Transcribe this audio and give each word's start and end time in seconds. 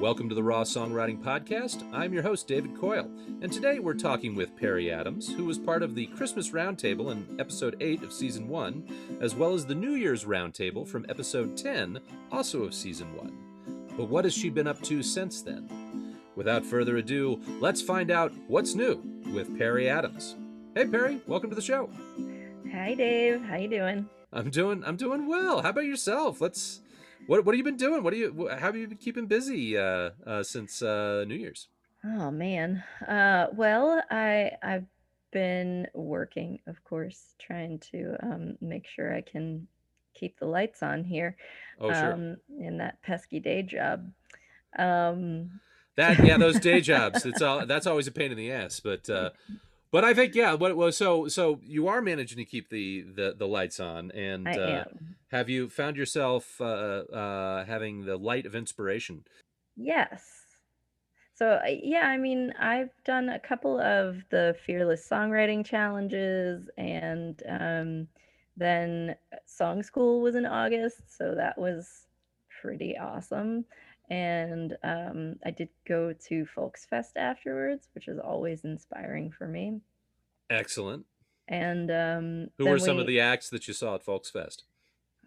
Welcome 0.00 0.28
to 0.28 0.34
the 0.36 0.44
Raw 0.44 0.62
Songwriting 0.62 1.20
Podcast. 1.20 1.82
I'm 1.92 2.12
your 2.12 2.22
host, 2.22 2.46
David 2.46 2.78
Coyle, 2.78 3.10
and 3.42 3.52
today 3.52 3.80
we're 3.80 3.94
talking 3.94 4.36
with 4.36 4.54
Perry 4.54 4.92
Adams, 4.92 5.28
who 5.34 5.44
was 5.44 5.58
part 5.58 5.82
of 5.82 5.96
the 5.96 6.06
Christmas 6.06 6.50
Roundtable 6.50 7.10
in 7.10 7.40
episode 7.40 7.76
8 7.80 8.04
of 8.04 8.12
season 8.12 8.46
1, 8.46 9.18
as 9.20 9.34
well 9.34 9.54
as 9.54 9.66
the 9.66 9.74
New 9.74 9.94
Year's 9.94 10.24
Roundtable 10.24 10.86
from 10.86 11.04
episode 11.08 11.56
10, 11.56 11.98
also 12.30 12.62
of 12.62 12.74
season 12.74 13.12
1. 13.16 13.88
But 13.96 14.04
what 14.04 14.24
has 14.24 14.34
she 14.34 14.50
been 14.50 14.68
up 14.68 14.80
to 14.82 15.02
since 15.02 15.42
then? 15.42 16.16
Without 16.36 16.64
further 16.64 16.98
ado, 16.98 17.40
let's 17.58 17.82
find 17.82 18.12
out 18.12 18.32
what's 18.46 18.76
new 18.76 19.02
with 19.34 19.58
Perry 19.58 19.90
Adams. 19.90 20.36
Hey 20.76 20.86
Perry, 20.86 21.20
welcome 21.26 21.50
to 21.50 21.56
the 21.56 21.60
show. 21.60 21.90
Hi 22.70 22.94
Dave, 22.94 23.42
how 23.42 23.56
you 23.56 23.68
doing? 23.68 24.08
I'm 24.32 24.50
doing 24.50 24.84
I'm 24.86 24.96
doing 24.96 25.26
well. 25.26 25.62
How 25.62 25.70
about 25.70 25.86
yourself? 25.86 26.40
Let's 26.40 26.82
what 27.28 27.44
what 27.44 27.54
have 27.54 27.58
you 27.58 27.64
been 27.64 27.76
doing? 27.76 28.02
What 28.02 28.14
do 28.14 28.18
you 28.18 28.48
how 28.50 28.56
have 28.56 28.76
you 28.76 28.88
been 28.88 28.96
keeping 28.96 29.26
busy 29.26 29.76
uh, 29.76 30.10
uh, 30.26 30.42
since 30.42 30.80
uh, 30.80 31.24
New 31.28 31.34
Year's? 31.34 31.68
Oh 32.02 32.30
man. 32.30 32.82
Uh, 33.06 33.48
well, 33.52 34.02
I 34.10 34.52
I've 34.62 34.86
been 35.30 35.86
working, 35.92 36.60
of 36.66 36.82
course, 36.84 37.34
trying 37.38 37.80
to 37.90 38.16
um, 38.22 38.56
make 38.62 38.86
sure 38.86 39.14
I 39.14 39.20
can 39.20 39.68
keep 40.14 40.38
the 40.38 40.46
lights 40.46 40.82
on 40.82 41.04
here. 41.04 41.36
Oh 41.78 41.92
sure. 41.92 42.14
Um, 42.14 42.36
in 42.58 42.78
that 42.78 43.02
pesky 43.02 43.40
day 43.40 43.62
job. 43.62 44.10
Um, 44.78 45.60
that 45.96 46.24
yeah, 46.24 46.38
those 46.38 46.58
day 46.58 46.80
jobs. 46.92 47.26
It's 47.26 47.42
all 47.42 47.66
that's 47.66 47.86
always 47.86 48.06
a 48.06 48.12
pain 48.12 48.32
in 48.32 48.38
the 48.38 48.50
ass, 48.50 48.80
but. 48.80 49.08
Uh, 49.10 49.30
but 49.90 50.04
I 50.04 50.14
think 50.14 50.34
yeah. 50.34 50.54
What 50.54 50.76
well, 50.76 50.92
so 50.92 51.28
so 51.28 51.60
you 51.62 51.88
are 51.88 52.02
managing 52.02 52.38
to 52.38 52.44
keep 52.44 52.70
the 52.70 53.02
the, 53.02 53.34
the 53.36 53.46
lights 53.46 53.80
on, 53.80 54.10
and 54.12 54.46
uh, 54.48 54.84
have 55.30 55.48
you 55.48 55.68
found 55.68 55.96
yourself 55.96 56.60
uh, 56.60 56.64
uh, 56.64 57.64
having 57.64 58.04
the 58.04 58.16
light 58.16 58.46
of 58.46 58.54
inspiration? 58.54 59.24
Yes. 59.76 60.24
So 61.34 61.60
yeah, 61.66 62.06
I 62.08 62.16
mean, 62.16 62.52
I've 62.58 62.90
done 63.04 63.28
a 63.28 63.38
couple 63.38 63.80
of 63.80 64.16
the 64.30 64.56
fearless 64.66 65.06
songwriting 65.08 65.64
challenges, 65.64 66.68
and 66.76 67.40
um, 67.48 68.08
then 68.56 69.14
song 69.46 69.82
school 69.82 70.20
was 70.20 70.34
in 70.34 70.46
August, 70.46 71.16
so 71.16 71.34
that 71.36 71.56
was 71.56 72.06
pretty 72.60 72.98
awesome. 72.98 73.64
And 74.10 74.76
um, 74.82 75.36
I 75.44 75.50
did 75.50 75.68
go 75.86 76.12
to 76.28 76.46
Folksfest 76.56 77.16
afterwards, 77.16 77.88
which 77.94 78.08
is 78.08 78.18
always 78.18 78.64
inspiring 78.64 79.30
for 79.30 79.46
me. 79.46 79.80
Excellent. 80.50 81.04
And 81.48 81.90
um, 81.90 82.48
Who 82.58 82.66
were 82.66 82.78
some 82.78 82.96
we, 82.96 83.02
of 83.02 83.06
the 83.06 83.20
acts 83.20 83.48
that 83.50 83.68
you 83.68 83.74
saw 83.74 83.94
at 83.94 84.02
Folks 84.04 84.30
Fest? 84.30 84.64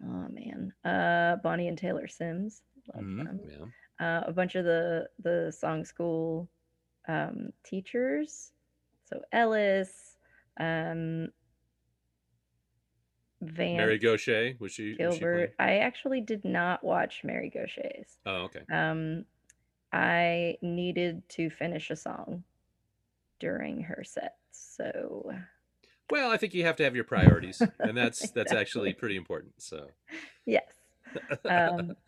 oh 0.04 0.26
man, 0.30 0.72
uh, 0.84 1.36
Bonnie 1.42 1.68
and 1.68 1.78
Taylor 1.78 2.08
Sims, 2.08 2.62
love 2.94 3.04
Mhm, 3.04 3.24
them. 3.24 3.40
Yeah. 4.00 4.04
uh, 4.06 4.22
a 4.26 4.32
bunch 4.32 4.54
of 4.56 4.64
the 4.64 5.08
the 5.22 5.52
song 5.56 5.84
school 5.84 6.48
um, 7.08 7.52
teachers. 7.64 8.52
So 9.04 9.20
Ellis, 9.32 10.16
um, 10.58 11.28
Van 13.40 13.76
Mary 13.76 13.98
Gauthier 13.98 14.54
was 14.60 14.72
she? 14.72 14.96
was 14.98 15.14
she? 15.14 15.20
Gilbert. 15.20 15.54
I 15.58 15.78
actually 15.78 16.20
did 16.20 16.44
not 16.44 16.82
watch 16.84 17.22
Mary 17.24 17.50
Gauthier's. 17.50 18.18
Oh, 18.24 18.48
okay. 18.48 18.60
Um, 18.72 19.24
I 19.92 20.56
needed 20.62 21.28
to 21.30 21.50
finish 21.50 21.90
a 21.90 21.96
song 21.96 22.44
during 23.40 23.82
her 23.82 24.02
set, 24.04 24.36
so 24.52 25.32
Well, 26.10 26.30
I 26.30 26.36
think 26.36 26.54
you 26.54 26.64
have 26.64 26.76
to 26.76 26.84
have 26.84 26.94
your 26.94 27.04
priorities, 27.04 27.62
and 27.78 27.96
that's 27.96 28.30
that's 28.30 28.52
actually 28.52 28.92
pretty 28.92 29.16
important. 29.16 29.54
So. 29.62 29.88
yes. 30.46 30.64
Um, 31.44 31.94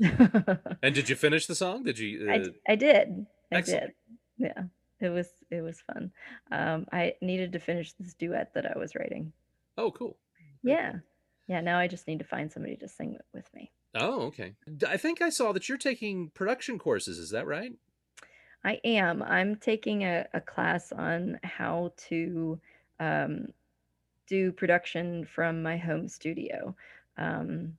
and 0.83 0.95
did 0.95 1.09
you 1.09 1.17
finish 1.27 1.47
the 1.47 1.55
song? 1.55 1.83
Did 1.85 1.99
you? 1.99 2.31
I, 2.31 2.35
Uh, 2.37 2.39
d- 2.45 2.51
I 2.69 2.75
did. 2.77 3.27
I 3.53 3.57
excellent. 3.57 3.93
did. 4.39 4.51
Yeah. 4.57 4.63
It 5.01 5.11
was 5.11 5.29
it 5.51 5.61
was 5.61 5.81
fun. 5.83 6.11
Um, 6.51 6.87
I 6.93 7.15
needed 7.21 7.53
to 7.53 7.59
finish 7.59 7.93
this 7.95 8.15
duet 8.15 8.55
that 8.55 8.65
I 8.65 8.79
was 8.79 8.95
writing. 8.95 9.33
oh, 9.77 9.91
cool. 9.91 10.17
Yeah. 10.63 10.95
Yeah, 11.47 11.61
now 11.61 11.79
I 11.79 11.89
just 11.89 12.07
need 12.07 12.21
to 12.21 12.25
find 12.25 12.51
somebody 12.51 12.77
to 12.77 12.89
sing 12.89 13.19
with 13.35 13.53
me. 13.53 13.71
Oh, 13.95 14.23
okay. 14.23 14.55
I 14.89 14.97
think 14.97 15.21
I 15.21 15.29
saw 15.29 15.53
that 15.53 15.69
you're 15.69 15.77
taking 15.77 16.31
production 16.31 16.79
courses. 16.79 17.19
Is 17.19 17.31
that 17.31 17.47
right? 17.47 17.73
I 18.65 18.81
am. 18.85 19.23
I'm 19.23 19.57
taking 19.57 20.03
a, 20.03 20.27
a 20.33 20.41
class 20.41 20.93
on 20.93 21.39
how 21.43 21.93
to 22.09 22.59
um, 22.99 23.49
do 24.27 24.53
production 24.53 25.27
from 25.27 25.63
my 25.63 25.77
home 25.77 26.09
studio 26.09 26.75
um, 27.19 27.77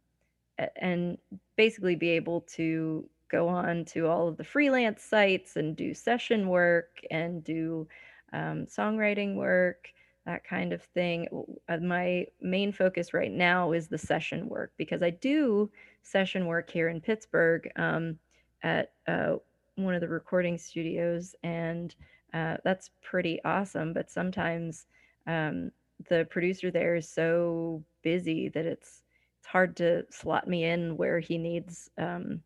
and 0.78 1.18
basically 1.56 1.96
be 1.96 2.10
able 2.10 2.42
to 2.42 3.10
go 3.30 3.48
on 3.48 3.84
to 3.86 4.08
all 4.08 4.28
of 4.28 4.38
the 4.38 4.44
freelance 4.44 5.04
sites 5.04 5.56
and 5.56 5.76
do 5.76 5.94
session 5.94 6.48
work 6.48 7.00
and 7.10 7.44
do 7.44 7.88
um, 8.34 8.66
songwriting 8.66 9.36
work, 9.36 9.90
that 10.26 10.44
kind 10.44 10.72
of 10.72 10.84
thing. 10.84 11.28
Uh, 11.68 11.78
My 11.78 12.28
main 12.42 12.72
focus 12.72 13.14
right 13.14 13.32
now 13.32 13.72
is 13.72 13.88
the 13.88 13.98
session 13.98 14.48
work 14.48 14.72
because 14.78 15.02
I 15.02 15.10
do 15.10 15.72
session 16.04 16.46
work 16.46 16.70
here 16.70 16.90
in 16.90 17.02
Pittsburgh 17.02 17.70
um, 17.76 18.20
at 18.62 18.92
uh, 19.08 19.38
one 19.76 19.94
of 19.96 20.02
the 20.02 20.08
recording 20.08 20.58
studios, 20.58 21.36
and 21.44 21.96
uh, 22.34 22.58
that's 22.64 22.92
pretty 23.02 23.44
awesome. 23.44 23.94
But 23.94 24.10
sometimes 24.10 24.88
um, 25.28 25.72
the 26.10 26.28
producer 26.30 26.72
there 26.72 26.96
is 26.96 27.10
so 27.10 27.84
busy 28.02 28.50
that 28.50 28.66
it's 28.66 29.04
it's 29.40 29.48
hard 29.48 29.78
to 29.78 30.06
slot 30.12 30.48
me 30.48 30.64
in 30.64 30.98
where 30.98 31.20
he 31.20 31.38
needs 31.38 31.90
um, 31.98 32.42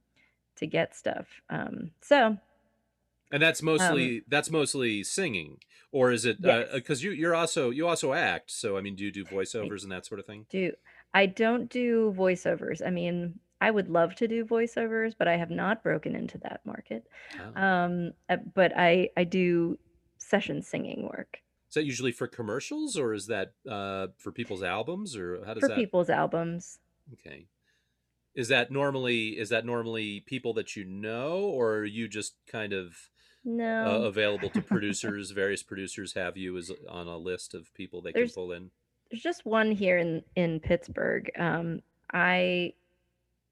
to 0.58 0.68
get 0.68 0.96
stuff. 0.96 1.42
Um, 1.50 1.92
so 2.02 2.38
And 3.32 3.42
that's 3.44 3.62
um, 3.78 4.12
mostly 4.12 4.24
that's 4.28 4.50
mostly 4.50 5.04
singing, 5.04 5.62
or 5.92 6.12
is 6.12 6.26
it? 6.26 6.40
yes, 6.40 6.64
Because 6.74 7.04
you 7.04 7.12
you're 7.12 7.36
also 7.36 7.70
you 7.70 7.88
also 7.88 8.14
act. 8.14 8.50
So 8.52 8.76
I 8.78 8.82
mean, 8.82 8.96
do 8.96 9.06
you 9.06 9.12
do 9.12 9.26
I 9.62 9.70
voiceovers 9.70 9.84
and 9.84 9.92
that 9.92 10.06
sort 10.06 10.20
of 10.20 10.26
thing? 10.26 10.48
do. 10.50 10.74
I 11.14 11.26
don't 11.28 11.70
do 11.70 12.14
voiceovers. 12.18 12.86
I 12.86 12.92
mean, 12.92 13.40
I 13.62 13.72
would 13.72 13.90
love 13.90 14.16
to 14.16 14.28
do 14.28 14.46
voiceovers, 14.46 15.14
but 15.18 15.28
I 15.28 15.36
have 15.38 15.50
not 15.50 15.84
broken 15.84 16.16
into 16.16 16.38
that 16.40 16.62
market. 16.66 17.06
Oh. 17.40 17.62
Um, 17.62 18.14
uh, 18.30 18.38
but 18.56 18.72
I 18.78 19.10
I 19.18 19.24
do 19.26 19.78
session 20.18 20.62
singing 20.62 21.04
work 21.04 21.40
Is 21.70 21.74
that 21.76 21.86
usually 21.86 22.12
for 22.12 22.28
commercials, 22.28 22.98
or 22.98 23.14
is 23.14 23.28
that 23.28 23.54
uh, 23.70 24.08
for 24.18 24.32
people's 24.32 24.64
albums, 24.64 25.16
or 25.16 25.44
how 25.46 25.54
does 25.54 25.62
for 25.62 25.70
that? 25.70 25.78
people's 25.78 26.10
albums. 26.10 26.80
Okay. 27.14 27.48
Is 28.36 28.48
that 28.50 28.72
normally 28.72 29.38
is 29.40 29.50
that 29.50 29.66
normally 29.66 30.22
people 30.22 30.54
that 30.54 30.76
you 30.76 30.86
know, 30.86 31.40
or 31.40 31.78
are 31.78 31.86
you 31.86 32.08
just 32.08 32.36
kind 32.48 32.72
of 32.74 32.86
uh, 33.46 33.52
No, 33.52 34.04
available 34.04 34.50
to 34.52 34.62
producers? 34.74 35.32
Various 35.32 35.64
producers 35.64 36.14
have 36.14 36.38
you 36.38 36.56
as 36.58 36.72
on 36.88 37.08
a 37.08 37.18
list 37.18 37.54
of 37.54 37.74
people 37.74 38.02
they 38.02 38.14
can 38.14 38.30
pull 38.30 38.52
in. 38.52 38.72
there's 39.10 39.24
just 39.24 39.46
one 39.46 39.72
here 39.72 39.98
in 39.98 40.24
in 40.36 40.60
Pittsburgh. 40.60 41.30
Um, 41.38 41.82
I 42.14 42.74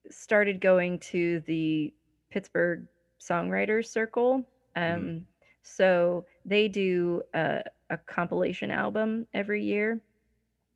started 0.09 0.61
going 0.61 0.99
to 0.99 1.41
the 1.41 1.93
Pittsburgh 2.29 2.87
Songwriters 3.19 3.87
Circle. 3.87 4.43
hmm 4.75 4.83
Um, 4.83 5.25
so 5.63 6.25
they 6.45 6.69
do 6.69 7.21
a, 7.33 7.61
a 7.89 7.97
compilation 7.97 8.71
album 8.71 9.27
every 9.33 9.63
year, 9.63 9.99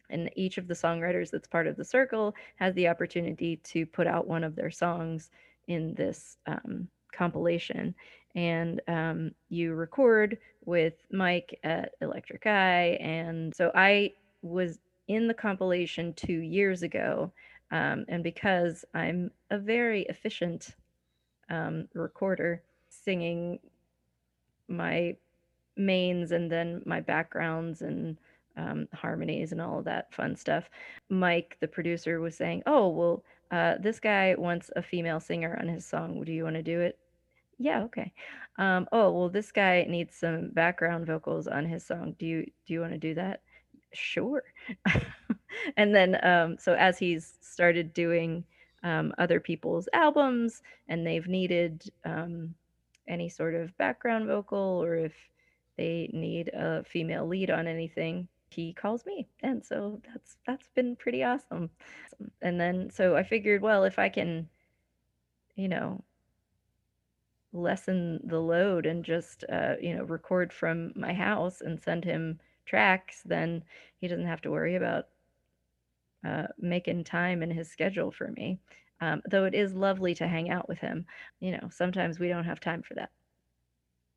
and 0.09 0.29
each 0.35 0.57
of 0.57 0.67
the 0.67 0.73
songwriters 0.73 1.31
that's 1.31 1.47
part 1.47 1.65
of 1.67 1.77
the 1.77 1.85
circle 1.85 2.35
has 2.55 2.73
the 2.75 2.89
opportunity 2.89 3.55
to 3.57 3.85
put 3.85 4.05
out 4.05 4.27
one 4.27 4.43
of 4.43 4.55
their 4.55 4.71
songs 4.71 5.31
in 5.67 5.93
this 5.93 6.37
um, 6.45 6.89
compilation. 7.13 7.95
And 8.35 8.81
um, 8.87 9.31
you 9.49 9.73
record 9.73 10.37
with 10.65 10.93
Mike 11.11 11.57
at 11.63 11.93
Electric 12.01 12.45
Eye. 12.45 12.97
And 12.99 13.55
so 13.55 13.71
I 13.75 14.13
was 14.41 14.79
in 15.07 15.27
the 15.27 15.33
compilation 15.33 16.13
two 16.13 16.39
years 16.39 16.83
ago. 16.83 17.31
Um, 17.71 18.05
and 18.09 18.23
because 18.23 18.85
I'm 18.93 19.31
a 19.49 19.57
very 19.57 20.03
efficient 20.03 20.75
um, 21.49 21.87
recorder, 21.93 22.63
singing 22.89 23.59
my 24.67 25.15
mains 25.77 26.31
and 26.31 26.51
then 26.51 26.81
my 26.85 27.01
backgrounds 27.01 27.81
and 27.81 28.17
um, 28.57 28.87
harmonies 28.93 29.51
and 29.51 29.61
all 29.61 29.79
of 29.79 29.85
that 29.85 30.13
fun 30.13 30.35
stuff. 30.35 30.69
Mike, 31.09 31.57
the 31.61 31.67
producer, 31.67 32.19
was 32.21 32.35
saying, 32.35 32.63
"Oh, 32.67 32.89
well, 32.89 33.23
uh, 33.51 33.75
this 33.79 33.99
guy 33.99 34.35
wants 34.37 34.71
a 34.75 34.81
female 34.83 35.19
singer 35.19 35.57
on 35.61 35.67
his 35.67 35.85
song. 35.85 36.23
Do 36.23 36.33
you 36.33 36.43
want 36.43 36.55
to 36.57 36.63
do 36.63 36.81
it?" 36.81 36.99
Yeah, 37.59 37.83
okay. 37.83 38.13
Um, 38.57 38.87
oh, 38.91 39.11
well, 39.11 39.29
this 39.29 39.51
guy 39.51 39.85
needs 39.89 40.15
some 40.15 40.49
background 40.51 41.07
vocals 41.07 41.47
on 41.47 41.65
his 41.65 41.85
song. 41.85 42.15
Do 42.19 42.25
you 42.25 42.45
do 42.67 42.73
you 42.73 42.81
want 42.81 42.93
to 42.93 42.99
do 42.99 43.15
that? 43.15 43.41
Sure. 43.93 44.43
and 45.77 45.93
then, 45.93 46.23
um, 46.25 46.57
so 46.59 46.73
as 46.73 46.97
he's 46.97 47.37
started 47.41 47.93
doing 47.93 48.43
um, 48.83 49.13
other 49.17 49.39
people's 49.39 49.87
albums, 49.93 50.61
and 50.87 51.05
they've 51.05 51.27
needed 51.27 51.83
um, 52.05 52.53
any 53.07 53.29
sort 53.29 53.55
of 53.55 53.77
background 53.77 54.27
vocal, 54.27 54.81
or 54.83 54.95
if 54.95 55.13
they 55.77 56.09
need 56.13 56.49
a 56.49 56.83
female 56.83 57.27
lead 57.27 57.49
on 57.49 57.67
anything, 57.67 58.27
he 58.49 58.73
calls 58.73 59.05
me. 59.05 59.27
And 59.41 59.63
so 59.65 60.01
that's 60.05 60.37
that's 60.45 60.67
been 60.75 60.95
pretty 60.95 61.23
awesome. 61.23 61.69
And 62.41 62.59
then 62.59 62.89
so 62.91 63.15
I 63.15 63.23
figured, 63.23 63.61
well, 63.61 63.83
if 63.83 63.97
I 63.97 64.09
can, 64.09 64.49
you 65.55 65.67
know, 65.67 66.03
lessen 67.53 68.19
the 68.23 68.39
load 68.39 68.85
and 68.85 69.03
just 69.03 69.43
uh, 69.51 69.75
you 69.81 69.95
know 69.95 70.03
record 70.03 70.53
from 70.53 70.93
my 70.95 71.13
house 71.13 71.61
and 71.61 71.81
send 71.81 72.03
him 72.03 72.39
tracks, 72.65 73.21
then 73.25 73.63
he 73.99 74.07
doesn't 74.07 74.27
have 74.27 74.41
to 74.41 74.51
worry 74.51 74.75
about 74.75 75.07
uh, 76.25 76.47
making 76.57 77.03
time 77.03 77.43
in 77.43 77.51
his 77.51 77.69
schedule 77.69 78.11
for 78.11 78.29
me. 78.29 78.59
Um, 78.99 79.21
though 79.29 79.45
it 79.45 79.55
is 79.55 79.73
lovely 79.73 80.13
to 80.15 80.27
hang 80.27 80.51
out 80.51 80.69
with 80.69 80.77
him, 80.77 81.05
you 81.39 81.51
know, 81.51 81.69
sometimes 81.71 82.19
we 82.19 82.27
don't 82.27 82.45
have 82.45 82.59
time 82.59 82.83
for 82.83 82.93
that. 82.95 83.11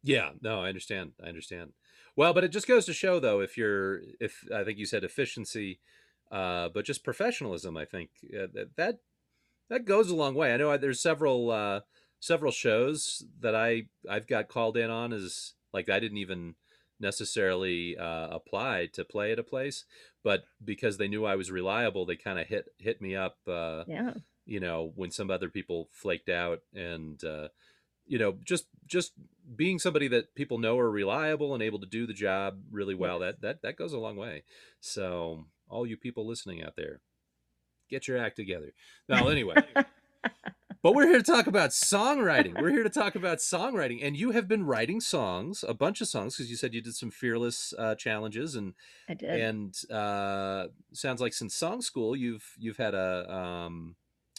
Yeah, 0.02 0.32
no, 0.42 0.60
I 0.60 0.68
understand. 0.68 1.12
I 1.22 1.28
understand. 1.28 1.72
Well, 2.14 2.34
but 2.34 2.44
it 2.44 2.48
just 2.48 2.68
goes 2.68 2.84
to 2.86 2.92
show, 2.92 3.18
though, 3.18 3.40
if 3.40 3.56
you're, 3.56 4.02
if 4.20 4.44
I 4.54 4.62
think 4.62 4.78
you 4.78 4.86
said 4.86 5.02
efficiency, 5.02 5.80
uh, 6.30 6.68
but 6.68 6.84
just 6.84 7.04
professionalism, 7.04 7.76
I 7.76 7.86
think 7.86 8.10
uh, 8.24 8.46
that 8.52 8.76
that 8.76 8.98
that 9.68 9.84
goes 9.84 10.10
a 10.10 10.16
long 10.16 10.34
way. 10.34 10.52
I 10.54 10.56
know 10.56 10.70
I, 10.70 10.76
there's 10.76 11.00
several 11.00 11.50
uh, 11.50 11.80
several 12.20 12.52
shows 12.52 13.24
that 13.40 13.54
I 13.54 13.88
I've 14.08 14.26
got 14.26 14.48
called 14.48 14.76
in 14.76 14.90
on 14.90 15.12
as 15.12 15.54
like 15.72 15.88
I 15.88 16.00
didn't 16.00 16.18
even 16.18 16.56
necessarily 17.00 17.96
uh, 17.96 18.28
apply 18.28 18.86
to 18.94 19.04
play 19.04 19.32
at 19.32 19.38
a 19.38 19.42
place, 19.44 19.84
but 20.22 20.44
because 20.64 20.96
they 20.98 21.08
knew 21.08 21.24
I 21.24 21.36
was 21.36 21.50
reliable, 21.50 22.06
they 22.06 22.16
kind 22.16 22.38
of 22.38 22.46
hit 22.46 22.66
hit 22.78 23.00
me 23.00 23.14
up. 23.16 23.38
Uh, 23.46 23.84
Yeah. 23.86 24.14
you 24.46 24.60
know, 24.60 24.92
when 24.94 25.10
some 25.10 25.30
other 25.30 25.48
people 25.48 25.88
flaked 25.92 26.28
out, 26.28 26.60
and 26.74 27.22
uh, 27.24 27.48
you 28.06 28.18
know, 28.18 28.36
just 28.44 28.66
just 28.86 29.12
being 29.56 29.78
somebody 29.78 30.08
that 30.08 30.34
people 30.34 30.58
know 30.58 30.78
are 30.78 30.90
reliable 30.90 31.52
and 31.54 31.62
able 31.62 31.78
to 31.80 31.86
do 31.86 32.06
the 32.06 32.12
job 32.14 32.58
really 32.70 32.94
well. 32.94 33.20
Yes. 33.20 33.34
That 33.34 33.40
that 33.42 33.62
that 33.62 33.76
goes 33.76 33.92
a 33.92 33.98
long 33.98 34.16
way. 34.16 34.44
So 34.80 35.46
all 35.68 35.86
you 35.86 35.96
people 35.96 36.26
listening 36.26 36.62
out 36.62 36.76
there, 36.76 37.00
get 37.90 38.06
your 38.08 38.18
act 38.18 38.36
together. 38.36 38.72
Now, 39.08 39.28
anyway. 39.28 39.56
But 40.84 40.94
we're 40.94 41.08
here 41.08 41.16
to 41.16 41.22
talk 41.22 41.46
about 41.46 41.70
songwriting. 41.70 42.60
We're 42.60 42.68
here 42.68 42.82
to 42.82 42.90
talk 42.90 43.14
about 43.14 43.38
songwriting, 43.38 44.00
and 44.02 44.14
you 44.14 44.32
have 44.32 44.46
been 44.46 44.66
writing 44.66 45.00
songs, 45.00 45.64
a 45.66 45.72
bunch 45.72 46.02
of 46.02 46.08
songs, 46.08 46.36
because 46.36 46.50
you 46.50 46.56
said 46.56 46.74
you 46.74 46.82
did 46.82 46.94
some 46.94 47.10
fearless 47.10 47.72
uh, 47.78 47.94
challenges, 47.94 48.54
and 48.54 48.74
I 49.08 49.14
did. 49.14 49.40
and 49.40 49.90
uh, 49.90 50.66
sounds 50.92 51.22
like 51.22 51.32
since 51.32 51.54
song 51.54 51.80
school, 51.80 52.14
you've 52.14 52.52
you've 52.58 52.76
had 52.76 52.92
a 52.92 53.34
um, 53.34 53.96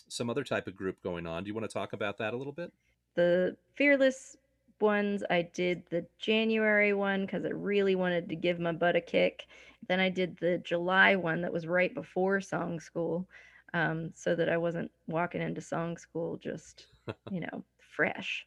some 0.08 0.30
other 0.30 0.44
type 0.44 0.68
of 0.68 0.76
group 0.76 1.02
going 1.02 1.26
on. 1.26 1.44
Do 1.44 1.48
you 1.48 1.56
want 1.56 1.68
to 1.68 1.74
talk 1.74 1.94
about 1.94 2.20
that 2.20 2.36
a 2.36 2.38
little 2.38 2.54
bit? 2.54 2.72
the 3.16 3.56
fearless 3.76 4.36
ones 4.82 5.24
i 5.30 5.42
did 5.42 5.84
the 5.90 6.06
january 6.20 6.94
one 6.94 7.22
because 7.22 7.46
i 7.46 7.50
really 7.50 7.96
wanted 7.96 8.28
to 8.28 8.36
give 8.36 8.60
my 8.60 8.74
butt 8.74 8.94
a 8.94 9.00
kick 9.00 9.48
then 9.88 10.02
i 10.02 10.10
did 10.10 10.38
the 10.42 10.58
july 10.66 11.16
one 11.16 11.42
that 11.42 11.54
was 11.54 11.66
right 11.66 11.96
before 11.96 12.42
song 12.42 12.78
school 12.78 13.26
um, 13.76 14.12
so 14.16 14.36
that 14.36 14.50
i 14.50 14.58
wasn't 14.58 14.90
walking 15.08 15.42
into 15.42 15.62
song 15.62 15.98
school 15.98 16.38
just 16.38 16.86
you 17.32 17.42
know 17.42 17.64
fresh 17.96 18.46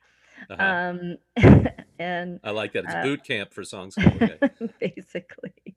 Uh-huh. 0.51 0.65
um, 0.65 1.17
and 1.99 2.39
I 2.45 2.51
like 2.51 2.73
that. 2.75 2.85
It's 2.85 2.95
uh, 2.95 3.03
boot 3.03 3.25
camp 3.25 3.53
for 3.53 3.65
song 3.65 3.91
school. 3.91 4.13
Okay. 4.23 4.39
basically 4.81 5.75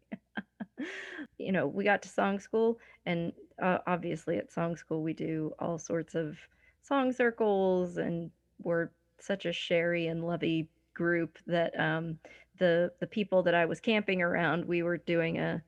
you 1.38 1.52
know 1.52 1.68
we 1.68 1.84
got 1.84 2.02
to 2.04 2.10
song 2.10 2.40
school 2.40 2.80
and 3.06 3.32
uh, 3.62 3.80
obviously 3.88 4.38
at 4.38 4.52
song 4.52 4.76
school 4.76 5.02
we 5.04 5.14
do 5.14 5.52
all 5.60 5.78
sorts 5.78 6.16
of 6.16 6.38
song 6.84 7.12
circles 7.12 7.98
and 7.98 8.32
we're 8.64 8.90
such 9.20 9.46
a 9.46 9.54
sherry 9.54 10.08
and 10.08 10.24
lovey 10.26 10.68
group 10.94 11.38
that 11.48 11.72
um, 11.80 12.18
the 12.60 12.92
the 13.00 13.08
people 13.08 13.44
that 13.44 13.56
i 13.56 13.66
was 13.66 13.80
camping 13.80 14.22
around 14.22 14.66
we 14.66 14.84
were 14.84 14.98
doing 14.98 15.40
a 15.40 15.62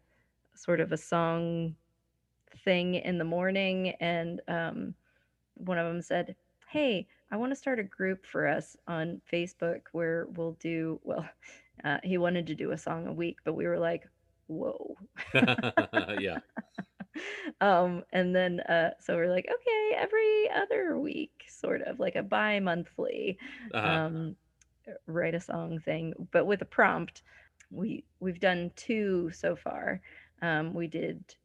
sort 0.56 0.80
of 0.80 0.92
a 0.92 0.98
song 0.98 1.76
thing 2.64 2.96
in 2.96 3.18
the 3.18 3.24
morning 3.26 3.90
and 4.00 4.42
um, 4.48 4.94
one 5.56 5.78
of 5.78 5.88
them 5.88 6.02
said 6.02 6.36
hey 6.70 7.08
i 7.32 7.36
want 7.38 7.52
to 7.52 7.56
start 7.56 7.80
a 7.80 7.84
group 7.84 8.26
for 8.26 8.48
us 8.48 8.76
on 8.88 9.22
facebook 9.32 9.82
where 9.92 10.28
we'll 10.36 10.54
do 10.60 11.00
well 11.04 11.26
uh, 11.86 11.98
he 12.04 12.18
wanted 12.18 12.48
to 12.48 12.56
do 12.56 12.72
a 12.72 12.78
song 12.78 13.08
a 13.08 13.14
week 13.14 13.38
but 13.44 13.54
we 13.54 13.66
were 13.66 13.80
like 13.80 14.08
whoa 14.48 14.96
yeah. 16.20 16.40
um 17.62 18.04
and 18.12 18.36
then 18.36 18.60
uh 18.62 18.92
so 19.00 19.16
we're 19.16 19.30
like 19.30 19.48
okay 19.52 19.96
every 19.98 20.50
other 20.56 20.98
week 20.98 21.44
sort 21.48 21.82
of 21.82 22.00
like 22.00 22.16
a 22.16 22.24
bi-monthly 22.24 23.38
Uh-huh. 23.74 24.00
um 24.06 24.36
write 25.08 25.36
a 25.36 25.40
song 25.40 25.80
thing 25.80 26.14
but 26.32 26.46
with 26.46 26.62
a 26.62 26.66
prompt 26.66 27.24
we 27.72 28.04
we've 28.20 28.40
done 28.40 28.72
two 28.76 29.30
so 29.34 29.56
far 29.56 30.02
um 30.42 30.74
we 30.74 30.88
did 30.88 31.36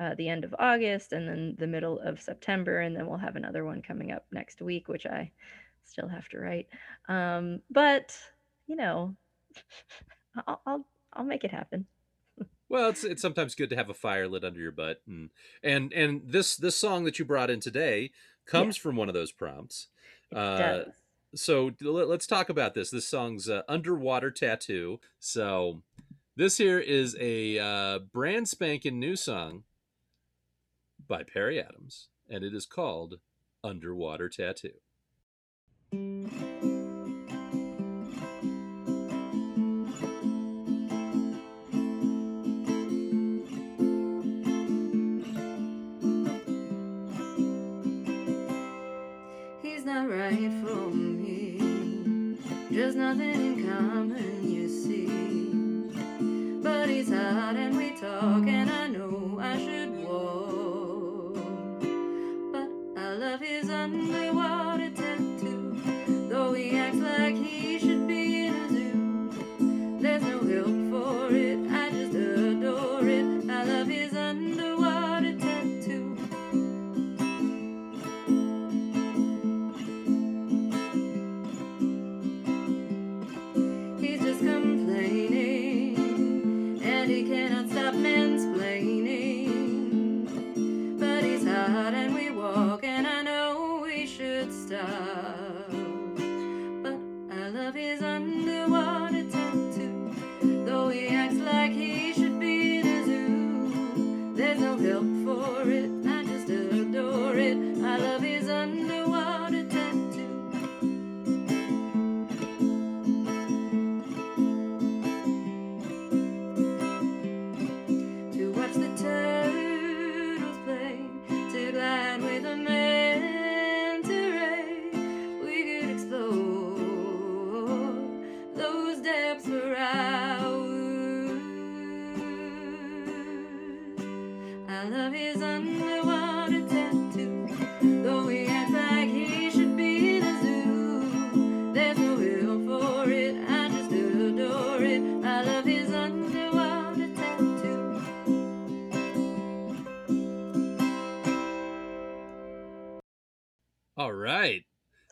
uh, 0.00 0.14
the 0.16 0.28
end 0.28 0.44
of 0.44 0.54
august 0.58 1.12
and 1.12 1.28
then 1.28 1.56
the 1.58 1.66
middle 1.66 1.98
of 2.00 2.20
september 2.20 2.80
and 2.80 2.94
then 2.96 3.06
we'll 3.06 3.18
have 3.18 3.36
another 3.36 3.64
one 3.64 3.82
coming 3.82 4.12
up 4.12 4.24
next 4.32 4.60
week 4.62 4.88
which 4.88 5.06
i 5.06 5.30
still 5.84 6.08
have 6.08 6.28
to 6.28 6.38
write 6.38 6.68
um 7.08 7.60
but 7.70 8.16
you 8.66 8.76
know 8.76 9.14
i'll 10.46 10.60
i'll, 10.66 10.86
I'll 11.12 11.24
make 11.24 11.44
it 11.44 11.50
happen 11.50 11.86
Well, 12.70 12.90
it's 12.90 13.02
it's 13.02 13.22
sometimes 13.22 13.54
good 13.54 13.70
to 13.70 13.76
have 13.76 13.88
a 13.88 13.94
fire 13.94 14.28
lit 14.28 14.44
under 14.44 14.60
your 14.60 14.72
butt, 14.72 15.00
and 15.06 15.30
and 15.62 15.90
and 15.94 16.20
this 16.26 16.54
this 16.54 16.76
song 16.76 17.04
that 17.04 17.18
you 17.18 17.24
brought 17.24 17.48
in 17.48 17.60
today 17.60 18.10
comes 18.44 18.76
yes 18.76 18.82
from 18.82 18.94
one 18.94 19.08
of 19.08 19.14
those 19.14 19.32
prompts. 19.32 19.88
it 20.30 20.36
Uh, 20.36 20.58
does 20.84 20.92
so 21.34 21.70
let, 21.80 22.08
us 22.10 22.26
talk 22.26 22.50
about 22.50 22.74
this. 22.74 22.90
This 22.90 23.08
song's 23.08 23.48
uh, 23.48 23.62
"Underwater 23.68 24.30
Tattoo." 24.30 25.00
So 25.18 25.80
this 26.36 26.58
here 26.58 26.78
is 26.78 27.16
a 27.18 27.58
uh, 27.58 27.98
brand 28.00 28.50
spanking 28.50 28.98
new 29.00 29.16
song 29.16 29.64
by 31.08 31.22
Perry 31.22 31.58
Adams, 31.60 32.08
and 32.28 32.44
it 32.44 32.54
is 32.54 32.66
called 32.66 33.18
"Underwater 33.64 34.28
Tattoo." 34.28 34.74
He's 49.62 49.84
not 49.84 50.10
right 50.10 50.52
for 50.62 50.90
me. 50.90 52.36
Just 52.70 52.96
nothing 52.98 53.30
in 53.30 53.66
common, 53.66 54.50
you 54.50 54.68
see. 54.68 55.06
But 56.62 56.88
he's 56.90 57.08
hot 57.08 57.56
and 57.56 57.76
we 57.76 57.98
talk, 57.98 58.46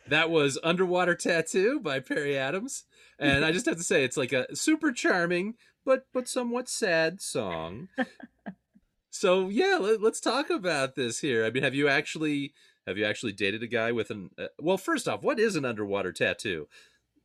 that 0.08 0.30
was 0.30 0.58
Underwater 0.62 1.14
Tattoo 1.14 1.80
by 1.80 2.00
Perry 2.00 2.36
Adams. 2.36 2.84
And 3.18 3.44
I 3.44 3.52
just 3.52 3.66
have 3.66 3.76
to 3.76 3.82
say 3.82 4.04
it's 4.04 4.16
like 4.16 4.32
a 4.32 4.54
super 4.54 4.92
charming 4.92 5.54
but 5.86 6.06
but 6.12 6.28
somewhat 6.28 6.68
sad 6.68 7.22
song. 7.22 7.88
so 9.10 9.48
yeah, 9.48 9.78
let, 9.80 10.02
us 10.02 10.20
talk 10.20 10.50
about 10.50 10.96
this 10.96 11.20
here. 11.20 11.46
I 11.46 11.50
mean, 11.50 11.62
have 11.62 11.74
you 11.74 11.88
actually 11.88 12.52
have 12.86 12.98
you 12.98 13.06
actually 13.06 13.32
dated 13.32 13.62
a 13.62 13.66
guy 13.66 13.92
with 13.92 14.10
an 14.10 14.30
uh, 14.38 14.48
Well, 14.58 14.76
first 14.76 15.08
off, 15.08 15.22
what 15.22 15.38
is 15.38 15.56
an 15.56 15.64
underwater 15.64 16.12
tattoo? 16.12 16.68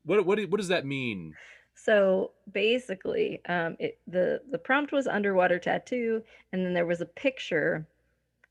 What 0.05 0.25
what 0.25 0.39
what 0.49 0.57
does 0.59 0.69
that 0.69 0.85
mean? 0.85 1.33
So 1.73 2.31
basically, 2.51 3.41
um, 3.49 3.75
it, 3.79 3.99
the 4.07 4.41
the 4.49 4.59
prompt 4.59 4.91
was 4.91 5.07
underwater 5.07 5.59
tattoo, 5.59 6.23
and 6.53 6.65
then 6.65 6.73
there 6.73 6.85
was 6.85 7.01
a 7.01 7.05
picture 7.05 7.87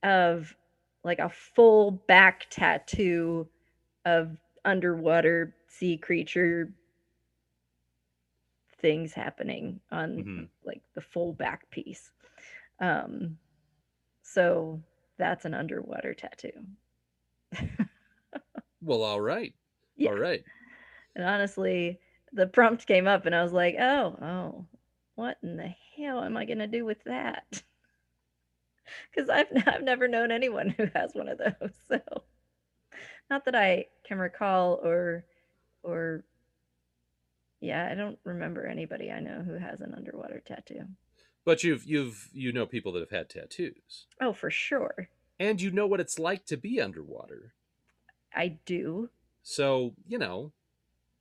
of 0.03 0.55
like 1.05 1.19
a 1.19 1.31
full 1.31 1.93
back 1.93 2.47
tattoo 2.51 3.49
of 4.05 4.37
underwater 4.65 5.55
sea 5.69 5.97
creature 5.97 6.73
things 8.81 9.13
happening 9.13 9.81
on 9.91 10.17
mm-hmm. 10.17 10.43
like 10.65 10.81
the 10.95 11.01
full 11.01 11.33
back 11.33 11.69
piece. 11.71 12.11
Um, 12.81 13.37
so 14.23 14.81
that's 15.19 15.45
an 15.45 15.55
underwater 15.55 16.15
tattoo. 16.15 16.53
well, 18.83 19.03
all 19.03 19.21
right. 19.21 19.53
Yeah. 19.97 20.11
All 20.11 20.19
right. 20.19 20.43
And 21.15 21.25
honestly, 21.25 22.01
the 22.33 22.47
prompt 22.47 22.87
came 22.87 23.07
up 23.07 23.27
and 23.27 23.35
I 23.35 23.43
was 23.43 23.53
like, 23.53 23.77
oh, 23.79 24.17
oh, 24.23 24.65
what 25.17 25.37
in 25.43 25.57
the 25.57 25.75
hell 25.97 26.23
am 26.23 26.37
I 26.37 26.45
going 26.45 26.59
to 26.59 26.67
do 26.67 26.85
with 26.85 27.03
that? 27.05 27.63
Because 29.15 29.31
I've, 29.31 29.47
I've 29.69 29.85
never 29.85 30.09
known 30.09 30.33
anyone 30.33 30.69
who 30.77 30.87
has 30.97 31.13
one 31.15 31.29
of 31.29 31.39
those. 31.39 31.71
So, 31.89 32.01
not 33.31 33.45
that 33.45 33.55
I 33.55 33.87
can 34.07 34.19
recall 34.19 34.81
or, 34.83 35.25
or, 35.83 36.25
yeah, 37.61 37.89
I 37.91 37.95
don't 37.95 38.19
remember 38.25 38.67
anybody 38.67 39.11
I 39.11 39.21
know 39.21 39.43
who 39.43 39.55
has 39.55 39.81
an 39.81 39.95
underwater 39.97 40.43
tattoo. 40.45 40.85
But 41.45 41.65
you've, 41.65 41.85
you've, 41.85 42.29
you 42.33 42.53
know 42.53 42.67
people 42.67 42.93
that 42.93 43.01
have 43.01 43.11
had 43.11 43.31
tattoos. 43.31 44.07
Oh, 44.21 44.33
for 44.33 44.51
sure. 44.51 45.09
And 45.39 45.61
you 45.61 45.71
know 45.71 45.87
what 45.87 46.01
it's 46.01 46.19
like 46.19 46.45
to 46.47 46.57
be 46.57 46.81
underwater. 46.81 47.55
I 48.35 48.59
do. 48.67 49.09
So, 49.43 49.95
you 50.07 50.19
know, 50.19 50.53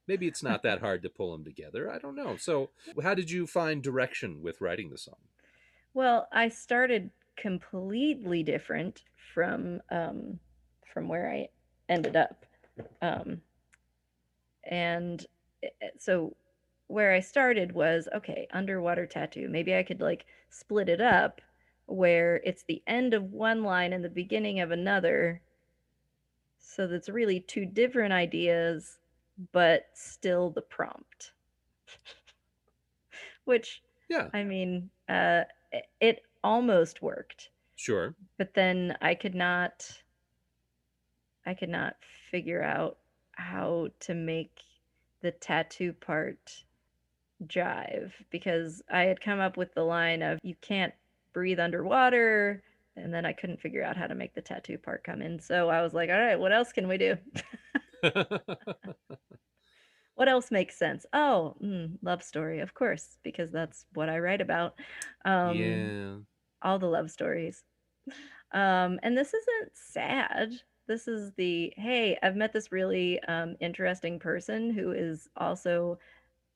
maybe 0.08 0.28
it's 0.28 0.44
not 0.44 0.64
that 0.64 0.82
hard 0.82 1.04
to 1.04 1.10
pull 1.10 1.32
them 1.32 1.46
together. 1.46 1.90
I 1.90 2.00
don't 2.00 2.16
know. 2.16 2.36
So, 2.36 2.72
how 3.02 3.14
did 3.14 3.32
you 3.32 3.48
find 3.48 3.82
direction 3.82 4.42
with 4.42 4.60
writing 4.60 4.90
the 4.90 4.98
song? 4.98 5.20
Well, 5.94 6.28
I 6.32 6.50
started 6.50 7.12
completely 7.38 8.44
different 8.44 9.04
from 9.34 9.82
um, 9.90 10.40
from 10.94 11.08
where 11.08 11.32
I 11.32 11.48
ended 11.90 12.16
up, 12.16 12.46
um, 13.02 13.42
and 14.64 15.26
eh, 15.64 15.70
eh, 15.82 15.90
so 15.98 16.36
where 16.88 17.14
I 17.14 17.20
started 17.20 17.74
was 17.74 18.08
okay, 18.16 18.48
underwater 18.52 19.06
tattoo. 19.06 19.48
Maybe 19.50 19.76
I 19.76 19.84
could 19.84 20.02
like 20.02 20.26
split 20.50 20.90
it 20.90 21.02
up 21.02 21.42
where 21.86 22.38
it's 22.44 22.64
the 22.64 22.82
end 22.88 23.14
of 23.14 23.34
one 23.34 23.64
line 23.64 23.94
and 23.94 24.04
the 24.04 24.10
beginning 24.10 24.60
of 24.60 24.72
another. 24.72 25.42
So 26.60 26.88
that's 26.88 27.10
really 27.10 27.40
two 27.40 27.66
different 27.66 28.14
ideas 28.14 29.00
but 29.52 29.88
still 29.94 30.50
the 30.50 30.62
prompt. 30.62 31.32
Which, 33.46 33.82
yeah, 34.10 34.28
I 34.34 34.44
mean, 34.44 34.90
uh, 35.08 35.44
it 36.00 36.24
almost 36.44 37.02
worked. 37.02 37.50
Sure. 37.76 38.16
But 38.38 38.54
then 38.54 38.98
I 39.02 39.16
could 39.16 39.36
not, 39.36 40.02
I 41.50 41.56
could 41.56 41.70
not 41.70 41.96
figure 42.30 42.62
out 42.62 42.98
how 43.32 43.88
to 44.02 44.14
make 44.14 44.60
the 45.22 45.32
tattoo 45.32 45.94
part 45.94 46.64
jive 47.48 48.12
because 48.30 48.84
I 48.92 49.06
had 49.06 49.20
come 49.20 49.40
up 49.40 49.58
with 49.58 49.74
the 49.74 49.82
line 49.84 50.22
of 50.22 50.38
you 50.44 50.54
can't 50.62 50.94
breathe 51.34 51.60
underwater 51.60 52.62
and 52.96 53.12
then 53.12 53.26
I 53.26 53.34
couldn't 53.34 53.62
figure 53.62 53.84
out 53.84 53.98
how 53.98 54.06
to 54.06 54.14
make 54.14 54.36
the 54.36 54.42
tattoo 54.42 54.78
part 54.78 55.04
come 55.04 55.24
in. 55.24 55.40
So 55.40 55.70
I 55.70 55.82
was 55.82 55.96
like, 55.96 56.12
all 56.12 56.20
right, 56.20 56.40
what 56.40 56.54
else 56.54 56.72
can 56.72 56.88
we 56.88 57.00
do? 57.00 57.18
what 60.14 60.28
else 60.28 60.52
makes 60.52 60.78
sense? 60.78 61.08
Oh, 61.14 61.56
mm, 61.64 61.98
love 62.04 62.22
story, 62.22 62.60
of 62.60 62.76
course, 62.76 63.18
because 63.24 63.52
that's 63.52 63.88
what 63.96 64.08
I 64.10 64.20
write 64.20 64.42
about. 64.42 64.76
Um, 65.26 65.58
yeah. 65.58 66.16
All 66.62 66.78
the 66.78 66.86
love 66.86 67.10
stories. 67.10 67.64
Um, 68.52 69.00
and 69.04 69.16
this 69.16 69.32
isn't 69.32 69.72
sad. 69.76 70.54
This 70.90 71.08
is 71.08 71.32
the 71.38 71.72
hey, 71.78 72.18
I've 72.22 72.36
met 72.36 72.52
this 72.52 72.72
really 72.72 73.22
um, 73.24 73.56
interesting 73.62 74.20
person 74.20 74.72
who 74.72 74.92
is 74.92 75.30
also 75.38 76.00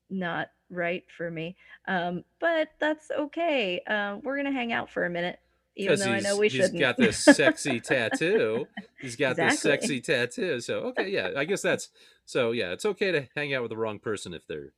not 0.09 0.49
right 0.69 1.03
for 1.15 1.31
me. 1.31 1.55
Um, 1.87 2.25
but 2.39 2.69
that's 2.79 3.09
okay. 3.11 3.79
Uh, 3.87 4.17
we're 4.23 4.35
going 4.35 4.51
to 4.51 4.51
hang 4.51 4.73
out 4.73 4.89
for 4.89 5.05
a 5.05 5.09
minute 5.09 5.39
even 5.75 5.99
though 5.99 6.11
I 6.11 6.19
know 6.19 6.37
we 6.37 6.49
shouldn't. 6.49 6.73
He's 6.73 6.81
got 6.81 6.97
this 6.97 7.17
sexy 7.17 7.79
tattoo. 7.79 8.67
He's 8.99 9.15
got 9.15 9.31
exactly. 9.31 9.49
this 9.49 9.61
sexy 9.61 10.01
tattoo. 10.01 10.59
So 10.61 10.79
okay, 10.79 11.09
yeah, 11.09 11.31
I 11.35 11.45
guess 11.45 11.61
that's 11.61 11.89
so. 12.25 12.51
Yeah, 12.51 12.71
it's 12.71 12.85
okay 12.85 13.11
to 13.11 13.27
hang 13.35 13.53
out 13.53 13.61
with 13.61 13.69
the 13.69 13.77
wrong 13.77 13.99
person 13.99 14.33
if 14.33 14.45
they're. 14.47 14.73